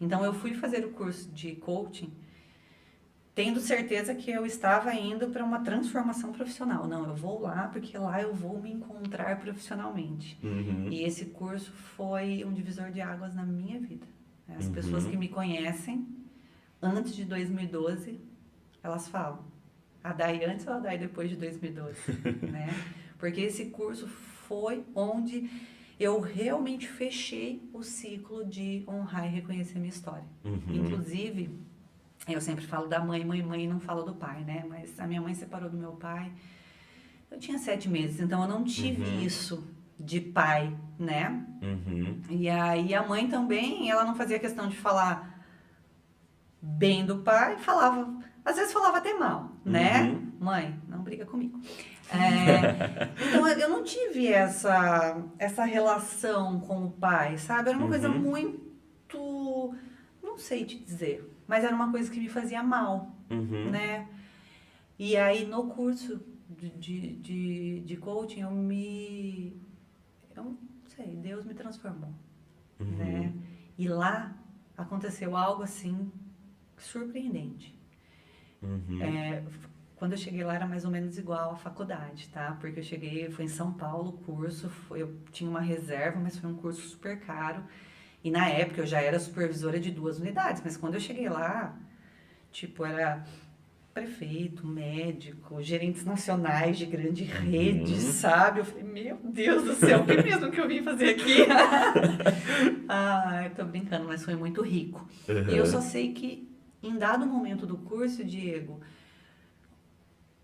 [0.00, 2.12] Então eu fui fazer o curso de coaching
[3.38, 6.88] tendo certeza que eu estava indo para uma transformação profissional.
[6.88, 10.36] Não, eu vou lá porque lá eu vou me encontrar profissionalmente.
[10.42, 10.88] Uhum.
[10.90, 14.04] E esse curso foi um divisor de águas na minha vida.
[14.48, 14.72] As Uhum.
[14.72, 16.04] pessoas que me conhecem
[16.82, 18.18] antes de 2012,
[18.82, 19.44] elas falam.
[20.02, 21.96] A DAI antes ou a DAI depois de 2012,
[22.42, 22.74] né?
[23.20, 24.08] Porque esse curso
[24.48, 25.48] foi onde
[26.00, 30.26] eu realmente fechei o ciclo de honrar e reconhecer minha história.
[30.44, 30.60] Uhum.
[30.70, 31.50] Inclusive,
[32.34, 34.64] eu sempre falo da mãe, mãe, mãe, não falo do pai, né?
[34.68, 36.30] Mas a minha mãe separou do meu pai.
[37.30, 39.20] Eu tinha sete meses, então eu não tive Uhum.
[39.20, 39.66] isso
[40.00, 41.44] de pai, né?
[41.62, 42.20] Uhum.
[42.30, 45.44] E aí a mãe também, ela não fazia questão de falar
[46.60, 50.02] bem do pai, falava, às vezes falava até mal, né?
[50.04, 50.32] Uhum.
[50.40, 51.60] Mãe, não briga comigo.
[52.10, 57.68] É, então eu- não tive essa, essa relação com o pai, sabe?
[57.68, 58.18] Era uma coisa Uhum.
[58.18, 59.74] muito.
[60.22, 63.70] Não sei te dizer, mas era uma coisa que me fazia mal, Uhum.
[63.70, 64.06] né?
[64.98, 66.20] E aí no curso
[66.50, 69.56] de, de, de, de coaching eu me.
[70.36, 72.12] Eu não sei, Deus me transformou,
[72.78, 72.86] Uhum.
[72.96, 73.32] né?
[73.76, 74.36] E lá
[74.76, 76.10] aconteceu algo assim
[76.76, 77.74] surpreendente.
[78.62, 79.02] Uhum.
[79.02, 79.42] É,
[79.96, 82.56] quando eu cheguei lá era mais ou menos igual à faculdade, tá?
[82.60, 86.38] Porque eu cheguei, foi em São Paulo o curso, foi- eu tinha uma reserva, mas
[86.38, 87.62] foi um curso super caro.
[88.28, 91.74] E na época eu já era supervisora de duas unidades, mas quando eu cheguei lá,
[92.52, 93.24] tipo, era
[93.94, 98.12] prefeito, médico, gerentes nacionais de grande rede, Uhum.
[98.12, 98.60] sabe?
[98.60, 101.38] Eu falei, meu Deus do céu, o que mesmo que eu vim fazer aqui?
[102.86, 105.08] ah, eu tô brincando, mas foi muito rico.
[105.50, 106.46] E eu só sei que
[106.82, 108.78] em dado momento do curso, Diego,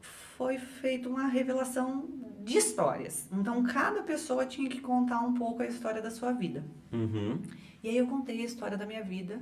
[0.00, 2.08] foi feita uma revelação
[2.44, 3.26] de histórias.
[3.32, 6.62] Então cada pessoa tinha que contar um pouco a história da sua vida.
[6.92, 7.40] Uhum.
[7.82, 9.40] E aí eu contei a história da minha vida.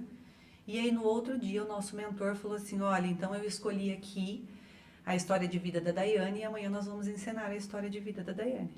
[0.67, 4.45] E aí no outro dia o nosso mentor falou assim: "Olha, então eu escolhi aqui
[5.05, 8.23] a história de vida da Daiane e amanhã nós vamos encenar a história de vida
[8.23, 8.71] da Daiane".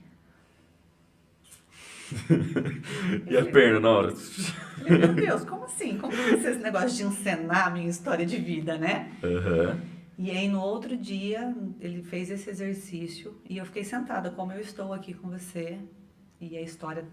[3.30, 4.12] E a perna na hora?
[4.14, 5.98] Falei, Meu Deus, como assim?
[5.98, 9.12] Como vai ser esse negócio de encenar a minha história de vida, né?
[9.22, 9.93] Aham.
[10.16, 14.60] E aí no outro dia ele fez esse exercício e eu fiquei sentada como eu
[14.60, 15.80] estou aqui com você
[16.40, 17.08] e a história,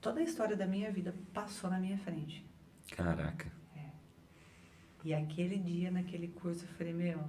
[0.00, 2.44] toda a história da minha vida passou na minha frente.
[2.90, 3.50] Caraca.
[5.02, 7.24] E aquele dia naquele curso eu falei, meu,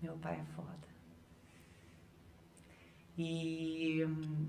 [0.00, 0.88] meu pai é foda.
[3.18, 4.48] E hum,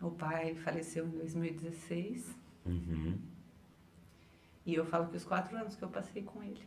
[0.00, 3.18] o pai faleceu em 2016 Uhum.
[4.66, 6.62] e eu falo que os quatro anos que eu passei com ele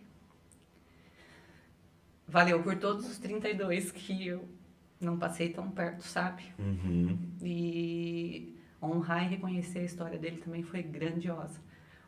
[2.27, 4.47] valeu por todos os 32 que eu
[4.99, 6.43] não passei tão perto, sabe?
[6.57, 7.17] Uhum.
[7.41, 11.59] E honrar e reconhecer a história dele também foi grandiosa.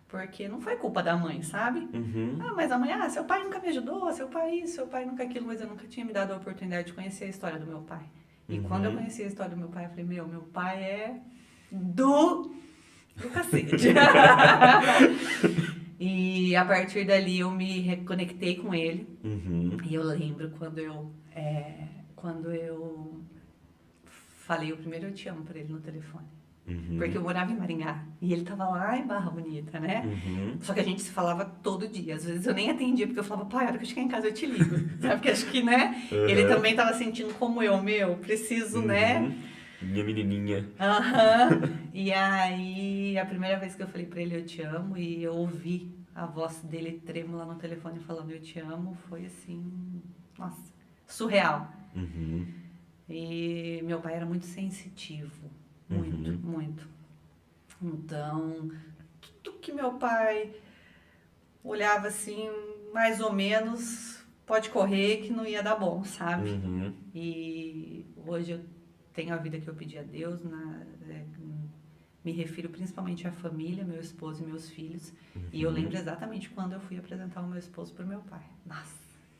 [0.07, 1.79] Porque não foi culpa da mãe, sabe?
[1.93, 2.37] Uhum.
[2.39, 5.03] Ah, mas a mãe, ah, seu pai nunca me ajudou, seu pai isso, seu pai
[5.05, 7.65] nunca aquilo, mas eu nunca tinha me dado a oportunidade de conhecer a história do
[7.65, 8.03] meu pai.
[8.47, 8.63] E Uhum.
[8.63, 11.19] quando eu conheci a história do meu pai, eu falei, meu, meu pai é
[11.71, 12.53] do,
[13.17, 13.87] do cacete.
[15.99, 19.07] e a partir dali eu me reconectei com ele.
[19.23, 19.77] Uhum.
[19.89, 21.73] E eu lembro quando eu, é,
[22.15, 23.21] quando eu
[24.45, 26.25] falei o primeiro eu te amo pra ele no telefone.
[26.67, 26.97] Uhum.
[26.97, 30.01] Porque eu morava em Maringá e ele tava lá em Barra Bonita, né?
[30.03, 30.57] Uhum.
[30.61, 32.15] Só que a gente se falava todo dia.
[32.15, 34.07] Às vezes eu nem atendia, porque eu falava, pai, a hora que eu chegar em
[34.07, 34.75] casa eu te ligo.
[34.99, 35.13] Sabe?
[35.15, 36.07] Porque acho que, né?
[36.11, 36.49] Ele Uhum.
[36.49, 39.31] também tava sentindo como eu, meu, preciso, né?
[39.85, 39.91] Uhum.
[39.91, 40.69] Minha menininha.
[40.79, 41.49] Aham.
[41.93, 45.33] E aí, a primeira vez que eu falei pra ele, eu te amo, e eu
[45.33, 50.01] ouvi a voz dele trêmula no telefone falando, eu te amo, foi assim,
[50.37, 50.73] nossa,
[51.07, 51.71] surreal.
[51.95, 52.45] Uhum.
[53.09, 55.49] E meu pai era muito sensitivo,
[55.89, 56.37] muito, Uhum.
[56.41, 56.87] muito.
[57.81, 58.71] Então,
[59.43, 60.51] tudo que meu pai
[61.63, 62.49] olhava assim,
[62.93, 66.49] mais ou menos, pode correr que não ia dar bom, sabe?
[66.51, 66.93] Uhum.
[67.13, 68.59] E hoje eu
[69.15, 71.23] tenho a vida que eu pedi a Deus, na, é,
[72.23, 75.13] me refiro principalmente à família, meu esposo e meus filhos.
[75.53, 78.41] E eu lembro exatamente quando eu fui apresentar o meu esposo para o meu pai.
[78.65, 78.95] Nossa,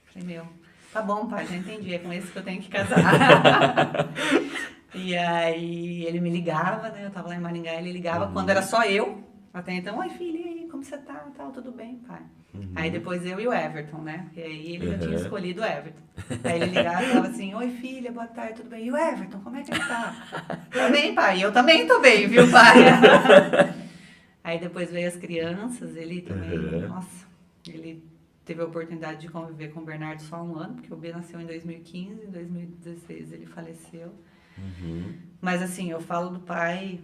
[0.05, 0.47] falei, meu,
[0.93, 2.99] tá bom, pai, já entendi, é com esse que eu tenho que casar.
[4.93, 7.05] e aí ele me ligava, né?
[7.05, 8.33] Eu tava lá em Maringá, ele ligava Uhum.
[8.33, 9.23] quando era só eu.
[9.53, 11.27] Até então, oi filha, como você tá?
[11.35, 12.21] Tal, tudo bem, pai?
[12.55, 12.71] Uhum.
[12.75, 14.23] Aí depois eu e o Everton, né?
[14.25, 16.01] Porque aí ele já tinha escolhido o Everton.
[16.43, 18.85] Aí ele ligava e falava assim, oi filha, boa tarde, tudo bem?
[18.85, 20.67] E o Everton, como é que ele tá?
[20.71, 21.43] Tá bem, pai?
[21.43, 22.75] Eu também tô bem, viu, pai?
[24.43, 26.87] Aí depois veio as crianças, ele também, Uhum.
[26.87, 27.25] nossa,
[27.67, 28.03] ele
[28.45, 31.41] teve a oportunidade de conviver com o Bernardo só um ano, porque o B nasceu
[31.41, 34.13] em 2015, em 2016 ele faleceu.
[34.57, 35.13] Uhum.
[35.41, 36.99] Mas assim, eu falo do pai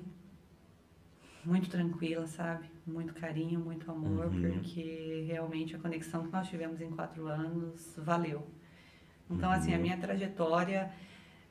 [1.44, 2.70] muito tranquila, sabe?
[2.86, 4.42] Muito carinho, muito amor, Uhum.
[4.54, 8.48] porque realmente a conexão que nós tivemos em quatro anos valeu.
[9.30, 9.82] Então, assim, a Uhum.
[9.84, 10.92] minha trajetória,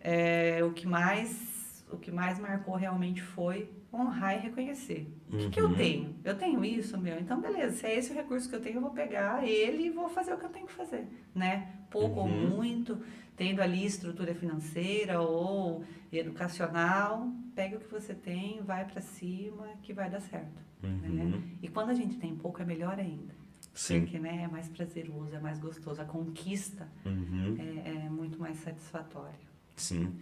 [0.00, 1.58] é, o que mais
[1.92, 5.12] o que mais marcou realmente foi honrar e reconhecer.
[5.28, 5.74] O que, que eu Uhum.
[5.74, 6.14] tenho?
[6.22, 7.18] Eu tenho isso, meu.
[7.18, 7.78] Então, beleza.
[7.78, 10.32] Se é esse o recurso que eu tenho, eu vou pegar ele e vou fazer
[10.32, 11.04] o que eu tenho que fazer,
[11.34, 11.68] né?
[11.90, 12.26] Pouco Uhum.
[12.44, 12.96] ou muito,
[13.40, 15.82] tendo ali estrutura financeira ou
[16.12, 20.60] educacional, pega o que você tem, vai pra cima, que vai dar certo.
[20.82, 21.24] Né?
[21.24, 21.42] Uhum.
[21.62, 23.34] E quando a gente tem pouco, é melhor ainda.
[23.72, 24.00] Sim.
[24.00, 26.02] Porque né, é mais prazeroso, é mais gostoso.
[26.02, 27.56] A conquista Uhum.
[27.58, 29.40] é, é muito mais satisfatória.
[29.74, 30.12] Sim.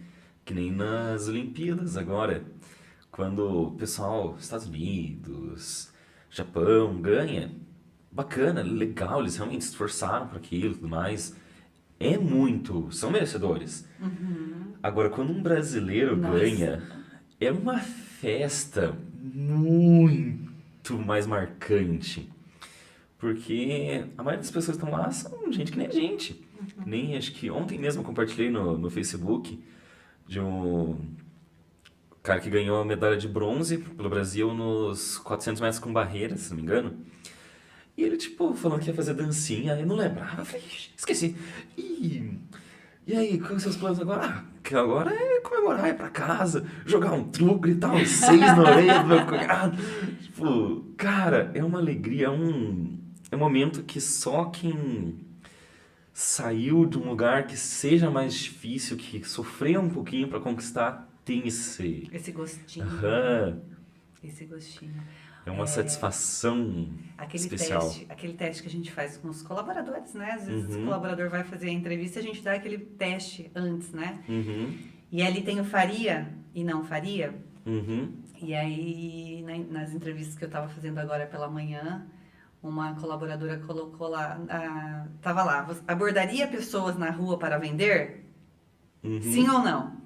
[0.45, 2.45] Que nem nas Olimpíadas agora.
[3.11, 5.91] Quando o pessoal, Estados Unidos,
[6.29, 7.51] Japão, ganha.
[8.09, 11.35] Bacana, legal, eles realmente se esforçaram para aquilo e tudo mais.
[11.99, 13.85] É muito, são merecedores.
[14.81, 16.39] Agora, quando um brasileiro Nossa.
[16.39, 16.83] ganha,
[17.39, 22.29] é uma festa muito mais marcante.
[23.17, 26.41] Porque a maioria das pessoas que estão lá são gente que nem a gente.
[26.85, 29.61] Nem acho que ontem mesmo eu compartilhei no, no Facebook
[30.25, 30.95] de um
[32.23, 36.49] cara que ganhou a medalha de bronze pelo Brasil nos 400 metros com barreira, se
[36.51, 36.97] não me engano.
[37.99, 41.35] E ele, tipo, falando que ia fazer dancinha, eu não lembrava, eu falei, "Ixi, esqueci.
[41.77, 42.31] E,
[43.05, 44.25] e aí, quais são seus planos agora?
[44.25, 48.61] Ah, que agora é comemorar, ir pra casa, jogar um truco, gritar uns seis na
[48.61, 49.75] orelha do meu cunhado.
[50.21, 52.97] Tipo, cara, é uma alegria, é um,
[53.29, 55.19] é um momento que só quem
[56.13, 61.45] saiu de um lugar que seja mais difícil, que sofreu um pouquinho pra conquistar, tem
[61.45, 62.07] esse...
[62.13, 62.85] Esse gostinho.
[62.85, 63.59] Aham,
[64.23, 64.93] Esse gostinho.
[65.49, 66.87] É uma satisfação
[67.17, 67.81] Aquele especial.
[67.81, 70.31] teste, aquele teste que a gente faz com os colaboradores, né?
[70.31, 70.81] Às vezes Uhum.
[70.81, 74.23] o colaborador vai fazer a entrevista, a gente dá aquele teste antes, né?
[74.29, 74.77] Uhum,
[75.11, 77.33] E ali tem o faria e não faria.
[77.65, 82.07] uhum, E aí, na- nas entrevistas que eu estava fazendo agora pela manhã,
[82.63, 88.25] uma colaboradora colocou lá, ah, tava lá, "Você abordaria pessoas na rua para vender?
[89.03, 89.97] uhum, Sim ou não?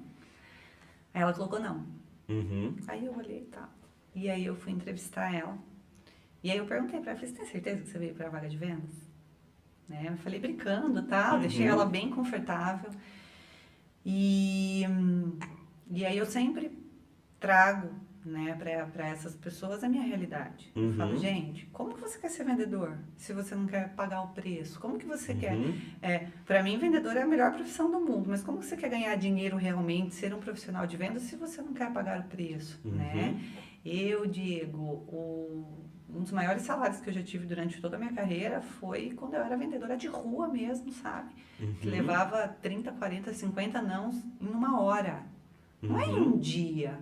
[1.12, 1.84] Aí ela colocou não.
[2.28, 3.68] uhum, Aí eu olhei e tal.
[4.14, 5.58] E aí eu fui entrevistar ela.
[6.42, 8.56] E aí eu perguntei pra ela, você tem certeza que você veio pra vaga de
[8.56, 8.90] vendas?
[9.88, 10.06] Né?
[10.08, 11.40] Eu falei brincando tal, Uhum.
[11.40, 12.90] deixei ela bem confortável.
[14.04, 14.84] E,
[15.90, 16.70] e aí eu sempre
[17.40, 17.88] trago
[18.24, 18.54] né,
[18.92, 20.70] para essas pessoas a minha realidade.
[20.74, 20.92] Eu Uhum.
[20.96, 24.78] falo, gente, como que você quer ser vendedor se você não quer pagar o preço?
[24.80, 28.30] Como que você quer uhum, é, para mim, vendedor é a melhor profissão do mundo,
[28.30, 31.74] mas como você quer ganhar dinheiro realmente, ser um profissional de vendas, se você não
[31.74, 32.92] quer pagar o preço, Uhum.
[32.96, 33.40] né?
[33.84, 34.78] Eu, Diego,
[35.08, 39.10] o- um dos maiores salários que eu já tive durante toda a minha carreira foi
[39.16, 41.34] quando eu era vendedora de rua mesmo, sabe?
[41.80, 45.22] Que uhum, levava 30, 40, 50 nãos em uma hora.
[45.82, 46.98] Não é em um dia,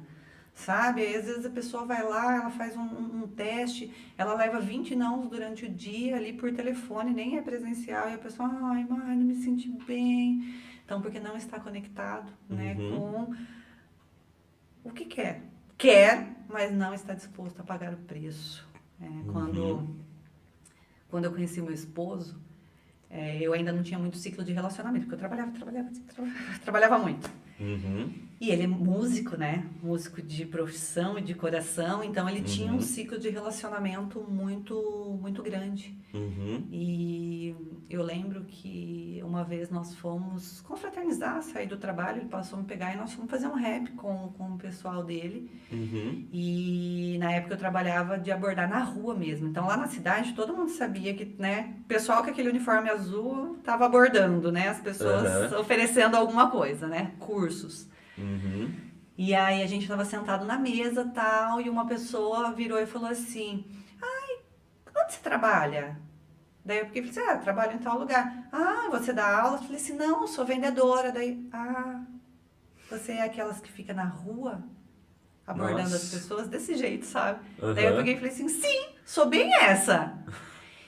[0.54, 1.06] sabe?
[1.14, 4.96] Às vezes a pessoa vai lá, ela faz um, um- um teste, ela leva 20
[4.96, 9.16] nãos durante o dia ali por telefone, nem é presencial, e a pessoa, ai, mãe,
[9.16, 10.52] não me senti bem.
[10.84, 12.98] Então, porque não está conectado, né, Uhum.
[14.82, 15.42] com o que quer.
[15.78, 18.66] Quer, mas não está disposto a pagar o preço.
[19.00, 19.96] É, quando, Uhum.
[21.08, 22.38] quando eu conheci meu esposo,
[23.10, 26.98] é, eu ainda não tinha muito ciclo de relacionamento, porque eu trabalhava, trabalhava, trabalhava, trabalhava
[26.98, 27.30] muito.
[27.60, 28.12] uhum,
[28.42, 29.64] E ele é músico, né?
[29.82, 32.80] Músico de profissão e de coração, então ele tinha um Uhum.
[32.94, 34.74] ciclo de relacionamento muito
[35.20, 35.94] muito grande.
[36.12, 37.54] uhum, E
[37.88, 42.66] eu lembro que uma vez nós fomos confraternizar, sair do trabalho, ele passou a me
[42.68, 45.48] pegar e nós fomos fazer um rap com, com o pessoal dele.
[45.70, 49.46] uhum, E na época eu trabalhava de abordar na rua mesmo.
[49.48, 53.56] Então lá na cidade todo mundo sabia que, né, o pessoal com aquele uniforme azul
[53.62, 57.88] tava abordando, né, as pessoas oferecendo alguma coisa, né, cursos.
[58.18, 58.74] Uhum,
[59.16, 63.08] E aí a gente tava sentado na mesa tal, e uma pessoa virou e falou
[63.08, 63.64] assim:
[64.00, 64.38] Ai,
[64.96, 66.00] onde você trabalha?
[66.64, 68.48] Daí eu fiquei falei assim, ah, trabalho em tal lugar.
[68.52, 69.56] Ah, você dá aula?
[69.56, 71.10] Eu falei assim, não, sou vendedora.
[71.10, 72.02] Daí, ah,
[72.88, 74.62] você é aquelas que fica na rua
[75.44, 76.16] abordando as Nossa.
[76.16, 77.40] pessoas desse jeito, sabe?
[77.60, 77.74] Aham.
[77.74, 80.24] Daí eu peguei e falei assim, sim, sou bem essa.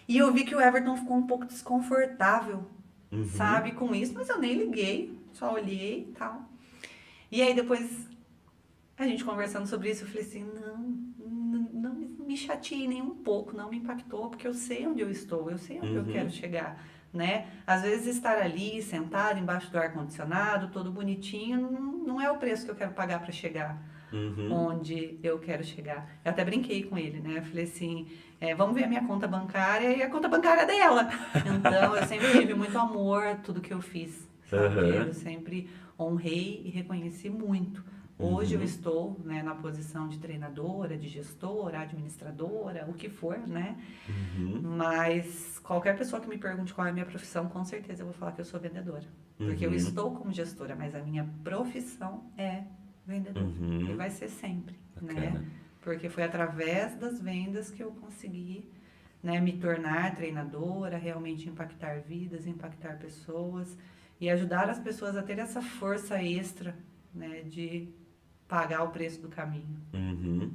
[0.07, 2.65] E eu vi que o Everton ficou um pouco desconfortável
[3.15, 3.29] uhum.
[3.29, 6.43] sabe, com isso, mas eu nem liguei, só olhei e tal.
[7.31, 8.09] E aí depois,
[8.97, 10.79] a gente conversando sobre isso, eu falei assim, não,
[11.19, 11.95] não, não
[12.27, 15.59] me- chateei nem um pouco, não me impactou, porque eu sei onde eu estou, eu
[15.59, 16.13] sei onde eu Uhum.
[16.13, 17.47] quero chegar, né?
[17.67, 22.65] Às vezes estar ali, sentado embaixo do ar-condicionado, todo bonitinho, não, não é o preço
[22.65, 23.81] que eu quero pagar para chegar
[24.13, 24.47] Uhum.
[24.53, 26.09] onde eu quero chegar.
[26.25, 27.39] Eu até brinquei com ele, né?
[27.39, 28.09] Eu falei assim,
[28.41, 31.09] é, vamos ver a minha conta bancária e a conta bancária dela.
[31.45, 34.95] Então, eu sempre tive muito amor tudo que eu fiz, sabe?
[34.95, 35.07] Aham.
[35.07, 35.69] Eu sempre
[35.99, 37.85] honrei e reconheci muito.
[38.17, 38.61] Hoje Uhum.
[38.61, 43.77] eu estou né, na posição de treinadora, de gestora, administradora, o que for, né?
[44.09, 44.61] Uhum.
[44.63, 48.15] Mas qualquer pessoa que me pergunte qual é a minha profissão, com certeza eu vou
[48.15, 49.05] falar que eu sou vendedora.
[49.37, 49.77] Porque eu Uhum.
[49.77, 52.63] estou como gestora, mas a minha profissão é
[53.05, 53.43] vendedor.
[53.43, 53.91] Uhum.
[53.91, 55.15] E vai ser sempre, né?
[55.15, 55.45] Bacana.
[55.81, 58.71] Porque foi através das vendas que eu consegui
[59.23, 63.77] né, me tornar treinadora, realmente impactar vidas, impactar pessoas
[64.21, 66.77] e ajudar as pessoas a ter essa força extra
[67.15, 67.89] né, de
[68.49, 69.77] pagar o preço do caminho.
[69.93, 70.53] Uhum.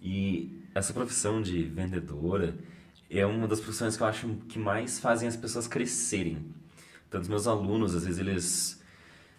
[0.00, 2.56] E essa profissão de vendedora
[3.10, 6.54] é uma das profissões que eu acho que mais fazem as pessoas crescerem.
[7.10, 8.82] Tanto os meus alunos, às vezes eles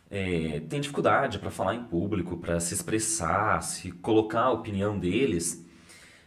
[0.10, 5.66] é, têm dificuldade para falar em público, para se expressar, se colocar a opinião deles,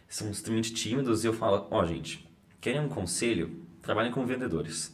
[0.07, 2.27] são extremamente tímidos e eu falo, ó gente,
[2.61, 3.61] querem um conselho?
[3.81, 4.92] Trabalhem como vendedores.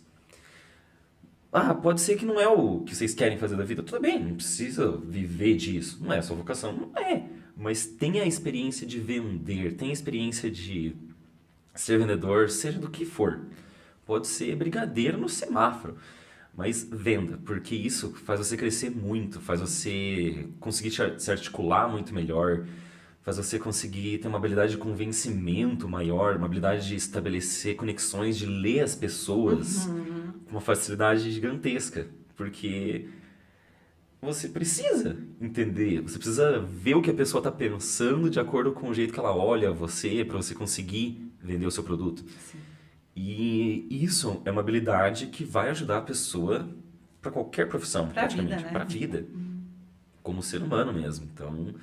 [1.52, 3.82] Ah, pode ser que não é o que vocês querem fazer da vida.
[3.82, 5.97] Tudo bem, não precisa viver disso.
[6.02, 6.72] Não é a sua vocação.
[6.74, 7.26] Não é.
[7.58, 10.95] Mas tenha a experiência de vender, tenha a experiência de
[11.74, 13.41] ser vendedor, seja do que for.
[14.06, 15.97] Pode ser brigadeiro no semáforo.
[16.56, 22.66] Mas venda, porque isso faz você crescer muito, faz você conseguir se articular muito melhor,
[23.30, 28.47] faz você conseguir ter uma habilidade de convencimento maior, uma habilidade de estabelecer conexões, de
[28.47, 29.86] ler as pessoas
[30.45, 33.07] com uma facilidade gigantesca, porque
[34.19, 38.89] você precisa entender, você precisa ver o que a pessoa está pensando de acordo com
[38.89, 42.25] o jeito que ela olha você, para você conseguir vender o seu produto.
[42.51, 42.57] Sim.
[43.15, 46.67] E isso é uma habilidade que vai ajudar a pessoa
[47.21, 48.71] para qualquer profissão, Pra vida, praticamente, né?
[48.71, 49.25] para a vida,
[50.23, 51.30] como ser humano mesmo.
[51.32, 51.75] Então,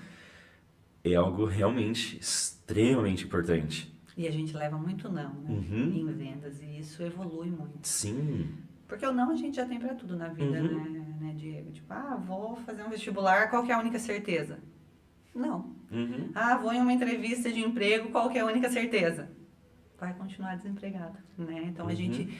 [1.13, 3.95] é algo realmente extremamente importante.
[4.17, 5.93] E a gente leva muito não né, Uhum.
[5.93, 7.87] em vendas e isso evolui muito.
[7.87, 8.49] Sim.
[8.89, 10.91] Porque o não a gente já tem pra tudo na vida, Uhum.
[10.91, 11.71] né, né, Diego?
[11.73, 14.59] Tipo, ah, vou fazer um vestibular, qual que é a única certeza?
[15.35, 15.75] Não.
[15.91, 16.31] Uhum.
[16.35, 19.29] Ah, vou em uma entrevista de emprego, qual que é a única certeza?
[19.99, 21.65] Vai continuar desempregado, né?
[21.67, 21.97] Então a Uhum.
[21.97, 22.39] gente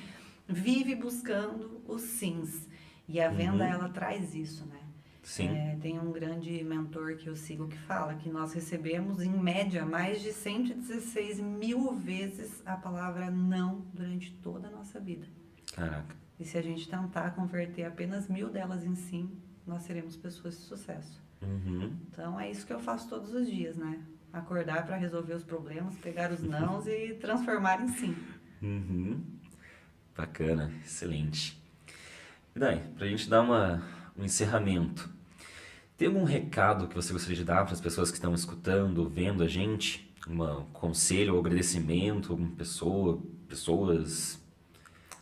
[0.49, 2.67] vive buscando os sims.
[3.09, 3.71] E a venda, Uhum.
[3.71, 4.81] ela traz isso, né?
[5.27, 5.49] Sim.
[5.49, 9.85] É, tem um grande mentor que eu sigo que fala que nós recebemos, em média,
[9.85, 15.27] mais de 116 mil vezes a palavra não durante toda a nossa vida.
[15.75, 16.15] Caraca.
[16.39, 19.29] E se a gente tentar converter apenas mil delas em sim,
[19.67, 21.21] nós seremos pessoas de sucesso.
[21.43, 21.97] Uhum.
[22.09, 24.01] Então é isso que eu faço todos os dias, né?
[24.33, 28.17] Acordar para resolver os problemas, pegar os nãos e transformar em sim.
[28.63, 29.25] Uhum.
[30.17, 31.61] Bacana, excelente.
[32.55, 33.83] E daí, pra gente dar uma,
[34.17, 35.16] um encerramento,
[35.97, 39.43] tem algum recado que você gostaria de dar para as pessoas que estão escutando, vendo
[39.43, 40.13] a gente?
[40.29, 44.43] Um conselho ou agradecimento, alguma pessoa, pessoas?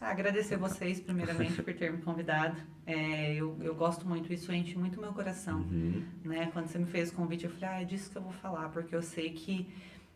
[0.01, 2.57] Ah, Agradecer vocês, primeiramente, por ter me convidado.
[2.87, 5.61] É, eu, eu gosto muito, isso enche muito meu coração.
[5.61, 6.03] Uhum.
[6.25, 6.51] né?
[6.53, 8.69] Quando você me fez o convite, eu falei, ah, é disso que eu vou falar,
[8.71, 9.69] porque eu sei que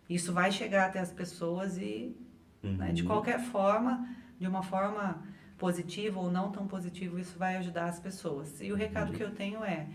[0.09, 2.17] isso vai chegar até as pessoas e,
[2.63, 3.09] né, de Uhum.
[3.09, 4.09] qualquer forma,
[4.41, 5.23] de uma forma
[5.59, 8.61] positiva ou não tão positiva, isso vai ajudar as pessoas.
[8.61, 9.87] E o recado que eu tenho é,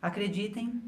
[0.00, 0.82] acreditem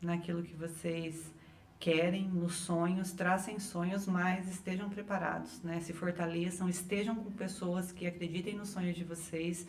[0.00, 1.32] naquilo que vocês
[1.78, 5.80] querem, nos sonhos, tracem sonhos, mas estejam preparados, né?
[5.80, 9.66] Se fortaleçam, estejam com pessoas que acreditem nos sonhos de vocês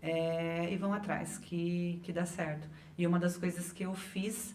[0.00, 2.68] é, e vão atrás, que, que dá certo.
[2.96, 4.54] E uma das coisas que eu fiz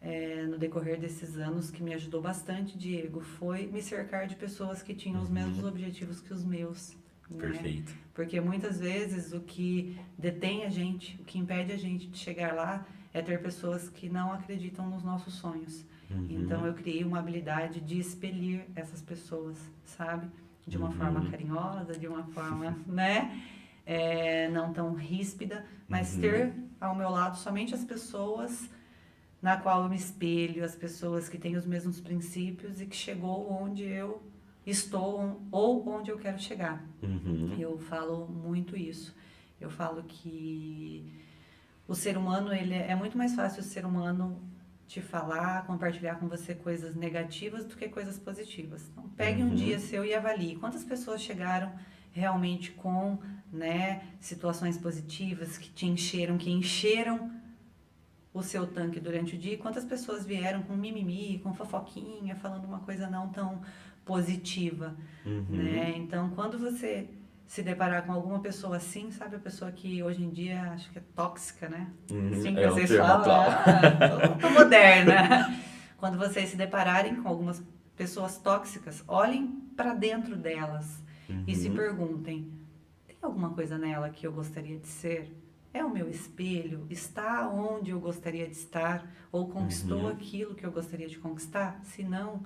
[0.00, 4.82] é, no decorrer desses anos que me ajudou bastante, Diego, foi me cercar de pessoas
[4.82, 5.34] que tinham os Uhum.
[5.34, 6.96] mesmos objetivos que os meus.
[7.30, 7.38] Né?
[7.38, 7.94] Perfeito.
[8.14, 12.54] Porque muitas vezes o que detém a gente, o que impede a gente de chegar
[12.54, 15.84] lá, é ter pessoas que não acreditam nos nossos sonhos.
[16.10, 16.26] Uhum.
[16.30, 20.28] Então eu criei uma habilidade de expelir essas pessoas, sabe?
[20.66, 20.92] De uma Uhum.
[20.96, 23.42] forma carinhosa, de uma forma, né?
[23.84, 26.20] É, não tão ríspida, mas Uhum.
[26.20, 28.68] ter ao meu lado somente as pessoas
[29.40, 33.50] na qual eu me espelho, as pessoas que têm os mesmos princípios e que chegou
[33.52, 34.20] onde eu
[34.66, 36.84] estou ou onde eu quero chegar.
[37.02, 37.54] Uhum.
[37.58, 39.14] Eu falo muito isso.
[39.60, 41.12] Eu falo que
[41.88, 44.42] o ser humano, ele é é muito mais fácil o ser humano
[44.88, 48.88] te falar, compartilhar com você coisas negativas do que coisas positivas.
[48.92, 49.54] Então, pegue um Uhum.
[49.54, 51.72] dia seu e avalie quantas pessoas chegaram
[52.12, 53.18] realmente com,
[53.52, 57.30] né, situações positivas que te encheram, que encheram
[58.32, 62.64] o seu tanque durante o dia, e quantas pessoas vieram com mimimi, com fofoquinha, falando
[62.64, 63.62] uma coisa não tão
[64.06, 64.96] positiva
[65.26, 65.44] Uhum.
[65.50, 65.92] né?
[65.96, 67.08] Então, quando você
[67.46, 70.98] se deparar com alguma pessoa assim, sabe a pessoa que hoje em dia acho que
[70.98, 71.90] é tóxica, né?
[72.10, 72.28] Uhum.
[72.30, 75.52] Assim que É vocês termo falam, ah, tô, tô moderna.
[75.98, 77.60] Quando vocês se depararem com algumas
[77.96, 81.02] pessoas tóxicas, olhem para dentro delas
[81.46, 81.74] e se Uhum.
[81.74, 82.50] perguntem:
[83.06, 85.32] tem alguma coisa nela que eu gostaria de ser?
[85.74, 86.86] É o meu espelho?
[86.88, 89.04] Está onde eu gostaria de estar?
[89.32, 90.08] Ou conquistou Uhum.
[90.08, 91.80] aquilo que eu gostaria de conquistar?
[91.82, 92.44] Se não,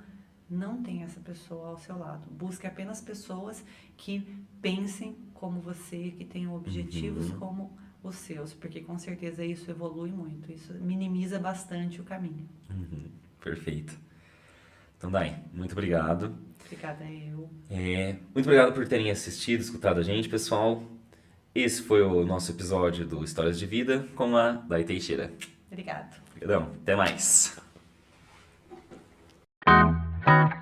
[0.51, 2.22] não tem essa pessoa ao seu lado.
[2.30, 3.64] Busque apenas pessoas
[3.96, 4.26] que
[4.61, 7.38] pensem como você, que tenham objetivos Uhum.
[7.38, 12.48] como os seus, porque com certeza isso evolui muito, isso minimiza bastante o caminho.
[12.70, 13.96] Uhum, perfeito.
[14.96, 16.34] Então, Dai, muito obrigado.
[16.64, 17.48] Obrigada eu.
[17.70, 20.82] É, muito obrigado por terem assistido, escutado a gente, pessoal.
[21.55, 25.32] Esse foi o nosso episódio do Histórias de Vida com a Dai Teixeira.
[25.70, 26.16] Obrigada.
[26.30, 27.59] Obrigadão, até mais.
[30.26, 30.59] Thank you.